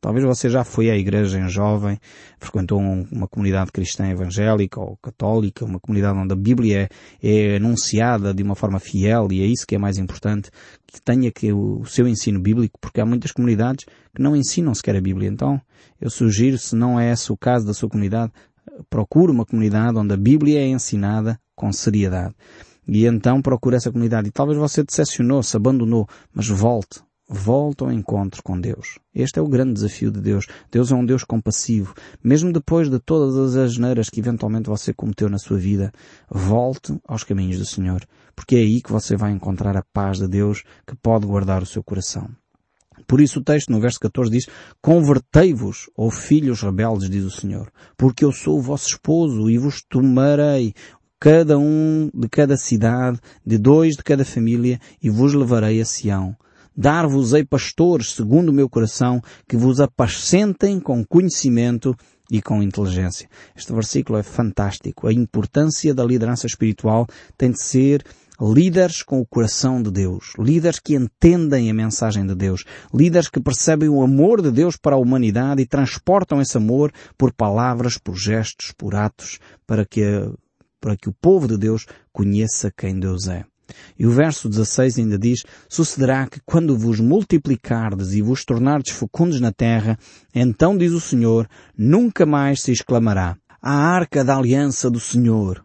Talvez 0.00 0.24
você 0.24 0.50
já 0.50 0.64
foi 0.64 0.90
à 0.90 0.96
igreja 0.96 1.38
em 1.38 1.48
jovem, 1.48 1.96
frequentou 2.40 2.80
uma 2.80 3.28
comunidade 3.28 3.70
cristã 3.70 4.08
evangélica 4.08 4.80
ou 4.80 4.96
católica, 4.96 5.64
uma 5.64 5.78
comunidade 5.78 6.18
onde 6.18 6.32
a 6.32 6.36
Bíblia 6.36 6.88
é, 7.22 7.52
é 7.52 7.56
anunciada 7.56 8.34
de 8.34 8.42
uma 8.42 8.56
forma 8.56 8.80
fiel 8.80 9.28
e 9.30 9.42
é 9.42 9.46
isso 9.46 9.64
que 9.64 9.76
é 9.76 9.78
mais 9.78 9.98
importante, 9.98 10.50
que 10.88 11.00
tenha 11.00 11.30
que 11.30 11.52
o 11.52 11.84
seu 11.84 12.08
ensino 12.08 12.40
bíblico, 12.40 12.80
porque 12.80 13.00
há 13.00 13.06
muitas 13.06 13.30
comunidades 13.30 13.84
que 14.12 14.20
não 14.20 14.34
ensinam 14.34 14.74
sequer 14.74 14.96
a 14.96 15.00
Bíblia. 15.00 15.28
Então, 15.28 15.60
eu 16.00 16.10
sugiro, 16.10 16.58
se 16.58 16.74
não 16.74 16.98
é 16.98 17.12
esse 17.12 17.30
o 17.30 17.36
caso 17.36 17.64
da 17.64 17.72
sua 17.72 17.88
comunidade, 17.88 18.32
procure 18.88 19.32
uma 19.32 19.46
comunidade 19.46 19.98
onde 19.98 20.14
a 20.14 20.16
Bíblia 20.16 20.60
é 20.60 20.66
ensinada 20.66 21.38
com 21.54 21.72
seriedade. 21.72 22.34
E 22.86 23.06
então 23.06 23.40
procure 23.40 23.76
essa 23.76 23.90
comunidade. 23.90 24.28
E 24.28 24.32
talvez 24.32 24.58
você 24.58 24.82
decepcionou-se, 24.82 25.56
abandonou, 25.56 26.08
mas 26.34 26.48
volte. 26.48 27.00
Volte 27.28 27.82
ao 27.82 27.92
encontro 27.92 28.42
com 28.42 28.60
Deus. 28.60 28.98
Este 29.14 29.38
é 29.38 29.42
o 29.42 29.48
grande 29.48 29.74
desafio 29.74 30.10
de 30.10 30.20
Deus. 30.20 30.46
Deus 30.70 30.90
é 30.90 30.94
um 30.94 31.06
Deus 31.06 31.24
compassivo. 31.24 31.94
Mesmo 32.22 32.52
depois 32.52 32.90
de 32.90 32.98
todas 32.98 33.36
as 33.36 33.56
asneiras 33.56 34.10
que 34.10 34.20
eventualmente 34.20 34.68
você 34.68 34.92
cometeu 34.92 35.30
na 35.30 35.38
sua 35.38 35.56
vida, 35.56 35.92
volte 36.28 36.98
aos 37.06 37.24
caminhos 37.24 37.58
do 37.58 37.64
Senhor. 37.64 38.04
Porque 38.36 38.56
é 38.56 38.58
aí 38.58 38.82
que 38.82 38.92
você 38.92 39.16
vai 39.16 39.30
encontrar 39.30 39.76
a 39.76 39.84
paz 39.94 40.18
de 40.18 40.28
Deus 40.28 40.62
que 40.86 40.94
pode 40.96 41.26
guardar 41.26 41.62
o 41.62 41.66
seu 41.66 41.82
coração. 41.82 42.28
Por 43.06 43.20
isso 43.20 43.40
o 43.40 43.42
texto 43.42 43.70
no 43.70 43.80
verso 43.80 44.00
14 44.00 44.30
diz, 44.30 44.46
Convertei-vos, 44.80 45.90
ó 45.96 46.10
filhos 46.10 46.62
rebeldes, 46.62 47.08
diz 47.08 47.24
o 47.24 47.30
Senhor, 47.30 47.70
porque 47.96 48.24
eu 48.24 48.32
sou 48.32 48.58
o 48.58 48.62
vosso 48.62 48.88
esposo 48.88 49.50
e 49.50 49.58
vos 49.58 49.82
tomarei 49.88 50.74
cada 51.22 51.56
um 51.56 52.10
de 52.12 52.28
cada 52.28 52.56
cidade, 52.56 53.20
de 53.46 53.56
dois 53.56 53.94
de 53.94 54.02
cada 54.02 54.24
família, 54.24 54.80
e 55.00 55.08
vos 55.08 55.34
levarei 55.34 55.80
a 55.80 55.84
Sião. 55.84 56.36
Dar-vos-ei 56.76 57.44
pastores 57.44 58.12
segundo 58.12 58.48
o 58.48 58.52
meu 58.52 58.68
coração, 58.68 59.20
que 59.46 59.56
vos 59.56 59.78
apacentem 59.78 60.80
com 60.80 61.04
conhecimento 61.04 61.94
e 62.30 62.40
com 62.40 62.62
inteligência. 62.62 63.28
Este 63.54 63.72
versículo 63.72 64.18
é 64.18 64.22
fantástico. 64.22 65.06
A 65.06 65.12
importância 65.12 65.94
da 65.94 66.02
liderança 66.02 66.46
espiritual 66.46 67.06
tem 67.36 67.50
de 67.50 67.62
ser 67.62 68.02
líderes 68.42 69.04
com 69.04 69.20
o 69.20 69.26
coração 69.26 69.80
de 69.80 69.90
Deus, 69.90 70.32
líderes 70.36 70.80
que 70.80 70.96
entendem 70.96 71.70
a 71.70 71.74
mensagem 71.74 72.26
de 72.26 72.34
Deus, 72.34 72.64
líderes 72.92 73.28
que 73.28 73.40
percebem 73.40 73.88
o 73.88 74.02
amor 74.02 74.42
de 74.42 74.50
Deus 74.50 74.76
para 74.76 74.96
a 74.96 74.98
humanidade 74.98 75.62
e 75.62 75.66
transportam 75.66 76.40
esse 76.40 76.56
amor 76.56 76.90
por 77.16 77.32
palavras, 77.32 77.98
por 77.98 78.16
gestos, 78.16 78.72
por 78.76 78.96
atos, 78.96 79.38
para 79.64 79.86
que, 79.86 80.02
para 80.80 80.96
que 80.96 81.08
o 81.08 81.12
povo 81.12 81.46
de 81.46 81.56
Deus 81.56 81.86
conheça 82.12 82.72
quem 82.76 82.98
Deus 82.98 83.28
é. 83.28 83.44
E 83.96 84.06
o 84.06 84.10
verso 84.10 84.48
16 84.48 84.98
ainda 84.98 85.16
diz, 85.16 85.44
sucederá 85.68 86.26
que 86.26 86.40
quando 86.44 86.76
vos 86.76 86.98
multiplicardes 86.98 88.12
e 88.12 88.20
vos 88.20 88.44
tornardes 88.44 88.92
fecundos 88.92 89.40
na 89.40 89.52
terra, 89.52 89.96
então 90.34 90.76
diz 90.76 90.92
o 90.92 91.00
Senhor, 91.00 91.48
nunca 91.78 92.26
mais 92.26 92.60
se 92.60 92.72
exclamará, 92.72 93.36
a 93.62 93.72
arca 93.72 94.24
da 94.24 94.36
aliança 94.36 94.90
do 94.90 94.98
Senhor, 94.98 95.64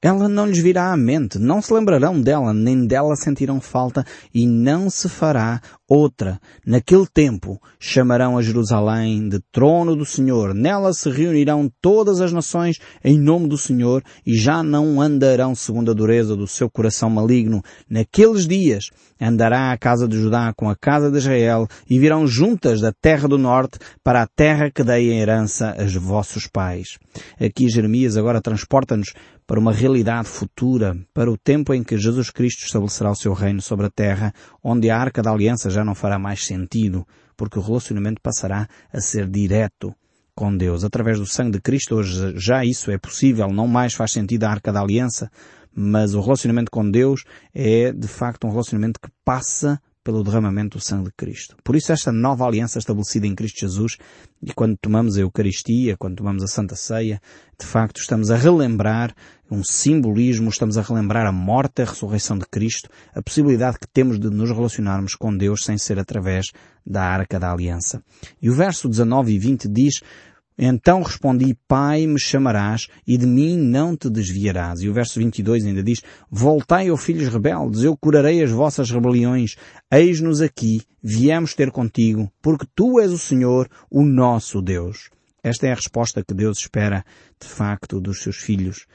ela 0.00 0.28
não 0.28 0.46
lhes 0.46 0.62
virá 0.62 0.92
à 0.92 0.96
mente, 0.96 1.38
não 1.38 1.60
se 1.60 1.72
lembrarão 1.72 2.20
dela, 2.20 2.52
nem 2.52 2.86
dela 2.86 3.16
sentirão 3.16 3.60
falta, 3.60 4.04
e 4.32 4.46
não 4.46 4.88
se 4.88 5.08
fará 5.08 5.60
outra. 5.88 6.38
Naquele 6.64 7.06
tempo 7.06 7.60
chamarão 7.80 8.36
a 8.36 8.42
Jerusalém 8.42 9.28
de 9.28 9.40
trono 9.50 9.96
do 9.96 10.04
Senhor. 10.04 10.54
Nela 10.54 10.92
se 10.92 11.08
reunirão 11.10 11.70
todas 11.80 12.20
as 12.20 12.32
nações 12.32 12.78
em 13.02 13.18
nome 13.18 13.48
do 13.48 13.56
Senhor 13.56 14.02
e 14.26 14.36
já 14.36 14.62
não 14.62 15.00
andarão 15.00 15.54
segundo 15.54 15.90
a 15.90 15.94
dureza 15.94 16.36
do 16.36 16.46
seu 16.46 16.70
coração 16.70 17.08
maligno. 17.08 17.62
Naqueles 17.88 18.46
dias 18.46 18.90
andará 19.20 19.72
a 19.72 19.78
casa 19.78 20.06
de 20.06 20.20
Judá 20.20 20.52
com 20.54 20.68
a 20.68 20.76
casa 20.76 21.10
de 21.10 21.18
Israel 21.18 21.66
e 21.88 21.98
virão 21.98 22.26
juntas 22.26 22.80
da 22.80 22.92
terra 22.92 23.26
do 23.26 23.38
norte 23.38 23.78
para 24.04 24.22
a 24.22 24.26
terra 24.26 24.70
que 24.70 24.84
dei 24.84 25.12
em 25.12 25.20
herança 25.20 25.74
aos 25.78 25.94
vossos 25.94 26.46
pais. 26.46 26.98
Aqui 27.40 27.68
Jeremias 27.68 28.16
agora 28.16 28.42
transporta-nos 28.42 29.12
para 29.48 29.58
uma 29.58 29.72
realidade 29.72 30.28
futura, 30.28 30.94
para 31.14 31.30
o 31.30 31.38
tempo 31.38 31.72
em 31.72 31.82
que 31.82 31.96
Jesus 31.96 32.30
Cristo 32.30 32.66
estabelecerá 32.66 33.10
o 33.10 33.14
seu 33.14 33.32
reino 33.32 33.62
sobre 33.62 33.86
a 33.86 33.90
terra, 33.90 34.30
onde 34.62 34.90
a 34.90 34.98
arca 34.98 35.22
da 35.22 35.30
aliança 35.30 35.70
já 35.70 35.82
não 35.82 35.94
fará 35.94 36.18
mais 36.18 36.44
sentido, 36.44 37.06
porque 37.34 37.58
o 37.58 37.62
relacionamento 37.62 38.20
passará 38.20 38.68
a 38.92 39.00
ser 39.00 39.26
direto 39.26 39.94
com 40.34 40.54
Deus. 40.54 40.84
Através 40.84 41.18
do 41.18 41.24
sangue 41.24 41.52
de 41.52 41.62
Cristo, 41.62 41.94
hoje 41.94 42.34
já 42.36 42.62
isso 42.62 42.90
é 42.90 42.98
possível, 42.98 43.48
não 43.48 43.66
mais 43.66 43.94
faz 43.94 44.12
sentido 44.12 44.44
a 44.44 44.50
arca 44.50 44.70
da 44.70 44.82
aliança, 44.82 45.30
mas 45.74 46.14
o 46.14 46.20
relacionamento 46.20 46.70
com 46.70 46.88
Deus 46.90 47.24
é 47.54 47.90
de 47.90 48.06
facto 48.06 48.46
um 48.46 48.50
relacionamento 48.50 49.00
que 49.00 49.08
passa 49.24 49.80
pelo 50.08 50.24
derramamento 50.24 50.78
do 50.78 50.82
sangue 50.82 51.10
de 51.10 51.12
Cristo. 51.14 51.54
Por 51.62 51.76
isso 51.76 51.92
esta 51.92 52.10
nova 52.10 52.46
aliança 52.46 52.78
estabelecida 52.78 53.26
em 53.26 53.34
Cristo 53.34 53.60
Jesus, 53.60 53.98
e 54.42 54.54
quando 54.54 54.74
tomamos 54.80 55.18
a 55.18 55.20
Eucaristia, 55.20 55.98
quando 55.98 56.16
tomamos 56.16 56.42
a 56.42 56.46
Santa 56.46 56.74
Ceia, 56.74 57.20
de 57.60 57.66
facto 57.66 58.00
estamos 58.00 58.30
a 58.30 58.36
relembrar 58.36 59.14
um 59.50 59.62
simbolismo, 59.62 60.48
estamos 60.48 60.78
a 60.78 60.82
relembrar 60.82 61.26
a 61.26 61.32
morte 61.32 61.80
e 61.80 61.82
a 61.82 61.84
ressurreição 61.84 62.38
de 62.38 62.46
Cristo, 62.46 62.88
a 63.14 63.20
possibilidade 63.20 63.78
que 63.78 63.86
temos 63.86 64.18
de 64.18 64.30
nos 64.30 64.50
relacionarmos 64.50 65.14
com 65.14 65.36
Deus 65.36 65.62
sem 65.62 65.76
ser 65.76 65.98
através 65.98 66.46
da 66.86 67.02
Arca 67.02 67.38
da 67.38 67.52
Aliança. 67.52 68.02
E 68.40 68.48
o 68.48 68.54
verso 68.54 68.88
19 68.88 69.34
e 69.34 69.38
20 69.38 69.68
diz, 69.68 70.00
então 70.58 71.02
respondi, 71.02 71.56
Pai, 71.68 72.04
me 72.06 72.18
chamarás 72.18 72.88
e 73.06 73.16
de 73.16 73.26
mim 73.26 73.56
não 73.56 73.96
te 73.96 74.10
desviarás. 74.10 74.80
E 74.80 74.88
o 74.88 74.92
verso 74.92 75.20
22 75.20 75.64
ainda 75.64 75.82
diz, 75.84 76.02
Voltai, 76.28 76.90
ó 76.90 76.96
filhos 76.96 77.28
rebeldes, 77.28 77.84
eu 77.84 77.96
curarei 77.96 78.42
as 78.42 78.50
vossas 78.50 78.90
rebeliões. 78.90 79.54
Eis-nos 79.88 80.40
aqui, 80.40 80.82
viemos 81.00 81.54
ter 81.54 81.70
contigo, 81.70 82.28
porque 82.42 82.66
tu 82.74 82.98
és 82.98 83.12
o 83.12 83.18
Senhor, 83.18 83.68
o 83.88 84.04
nosso 84.04 84.60
Deus. 84.60 85.10
Esta 85.44 85.68
é 85.68 85.72
a 85.72 85.76
resposta 85.76 86.24
que 86.26 86.34
Deus 86.34 86.58
espera, 86.58 87.04
de 87.40 87.46
facto, 87.46 88.00
dos 88.00 88.20
seus 88.20 88.36
filhos 88.36 88.86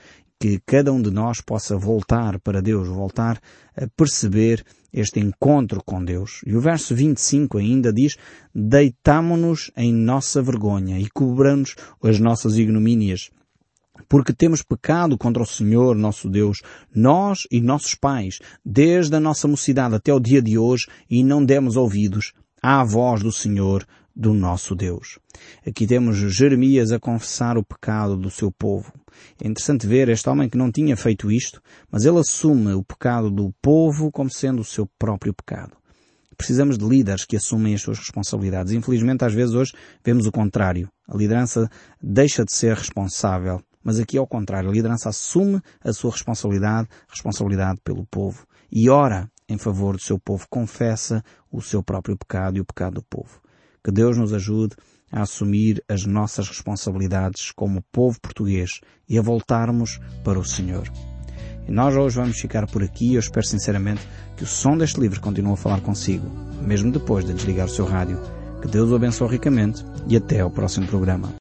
que 0.43 0.60
cada 0.65 0.91
um 0.91 1.01
de 1.01 1.10
nós 1.10 1.39
possa 1.39 1.77
voltar 1.77 2.38
para 2.38 2.62
Deus, 2.62 2.89
voltar 2.89 3.39
a 3.77 3.88
perceber 3.95 4.62
este 4.91 5.17
encontro 5.17 5.82
com 5.82 6.03
Deus. 6.03 6.41
E 6.45 6.53
o 6.53 6.60
verso 6.60 6.93
25 6.93 7.60
ainda 7.60 7.93
diz, 7.93 8.17
deitamo-nos 8.53 9.71
em 9.77 9.93
nossa 9.93 10.41
vergonha 10.41 10.99
e 10.99 11.10
cobramos 11.10 11.75
as 12.03 12.19
nossas 12.19 12.58
ignomínias. 12.58 13.32
Porque 14.10 14.34
temos 14.34 14.62
pecado 14.62 15.17
contra 15.17 15.41
o 15.41 15.45
Senhor, 15.45 15.95
nosso 15.95 16.29
Deus, 16.29 16.62
nós 16.93 17.47
e 17.49 17.62
nossos 17.62 17.95
pais, 17.95 18.39
desde 18.65 19.15
a 19.15 19.21
nossa 19.21 19.47
mocidade 19.47 19.95
até 19.95 20.13
o 20.13 20.19
dia 20.19 20.41
de 20.41 20.58
hoje, 20.58 20.88
e 21.10 21.23
não 21.23 21.45
demos 21.45 21.77
ouvidos 21.77 22.34
à 22.62 22.84
voz 22.84 23.23
do 23.23 23.32
Senhor, 23.32 23.88
do 24.15 24.34
nosso 24.34 24.76
Deus. 24.76 25.19
Aqui 25.65 25.88
temos 25.88 26.17
Jeremias 26.17 26.91
a 26.91 26.99
confessar 26.99 27.58
o 27.58 27.63
pecado 27.63 28.15
do 28.15 28.30
seu 28.30 28.52
povo. 28.52 28.93
É 29.41 29.47
interessante 29.47 29.88
ver 29.88 30.10
este 30.10 30.30
homem 30.30 30.49
que 30.49 30.58
não 30.58 30.71
tinha 30.71 30.95
feito 30.95 31.32
isto, 31.32 31.62
mas 31.91 32.06
ele 32.06 32.19
assume 32.19 32.73
o 32.73 32.84
pecado 32.84 33.30
do 33.30 33.54
povo 33.62 34.12
como 34.12 34.30
sendo 34.30 34.62
o 34.62 34.65
seu 34.65 34.88
próprio 34.97 35.34
pecado. 35.34 35.76
Precisamos 36.36 36.78
de 36.78 36.86
líderes 36.86 37.26
que 37.26 37.38
assumem 37.38 37.76
as 37.76 37.82
suas 37.82 37.99
responsabilidades. 37.99 38.73
Infelizmente, 38.73 39.23
às 39.23 39.34
vezes 39.34 39.56
hoje, 39.56 39.73
vemos 40.04 40.26
o 40.26 40.32
contrário. 40.32 40.89
A 41.08 41.15
liderança 41.15 41.69
deixa 42.02 42.43
de 42.43 42.54
ser 42.54 42.76
responsável. 42.76 43.62
Mas 43.84 43.99
aqui 43.99 44.17
é 44.17 44.21
o 44.21 44.28
contrário. 44.28 44.69
A 44.69 44.73
liderança 44.73 45.10
assume 45.10 45.62
a 45.84 45.93
sua 45.93 46.12
responsabilidade, 46.12 46.88
responsabilidade 47.08 47.80
pelo 47.84 48.06
povo. 48.06 48.47
E 48.71 48.89
ora 48.89 49.30
em 49.47 49.58
favor 49.58 49.95
do 49.95 50.02
seu 50.02 50.17
povo. 50.17 50.47
Confessa 50.49 51.23
o 51.52 51.62
seu 51.62 51.84
próprio 51.84 52.17
pecado 52.17 52.58
e 52.58 52.62
o 52.62 52.65
pecado 52.65 52.95
do 52.95 53.04
povo. 53.04 53.42
Que 53.84 53.91
Deus 53.91 54.17
nos 54.17 54.34
ajude 54.34 54.76
a 55.12 55.22
assumir 55.22 55.84
as 55.88 56.06
nossas 56.06 56.48
responsabilidades 56.48 57.52
como 57.52 57.84
povo 57.91 58.19
português 58.19 58.82
e 59.08 59.17
a 59.17 59.22
voltarmos 59.22 60.00
para 60.24 60.39
o 60.39 60.46
Senhor. 60.46 60.89
E 61.67 61.72
nós 61.72 61.96
hoje 61.96 62.15
vamos 62.15 62.39
ficar 62.39 62.65
por 62.67 62.82
aqui. 62.82 63.13
Eu 63.13 63.19
espero 63.19 63.46
sinceramente 63.46 64.02
que 64.36 64.43
o 64.43 64.48
som 64.48 64.78
deste 64.78 65.00
livro 65.00 65.22
continue 65.22 65.54
a 65.54 65.58
falar 65.58 65.82
consigo, 65.82 66.28
mesmo 66.62 66.91
depois 66.91 67.26
de 67.26 67.34
desligar 67.34 67.67
o 67.67 67.69
seu 67.69 67.86
rádio. 67.86 68.19
Que 68.62 68.67
Deus 68.67 68.89
o 68.89 68.96
abençoe 68.96 69.30
ricamente 69.30 69.86
e 70.08 70.17
até 70.17 70.39
ao 70.39 70.50
próximo 70.50 70.88
programa. 70.88 71.32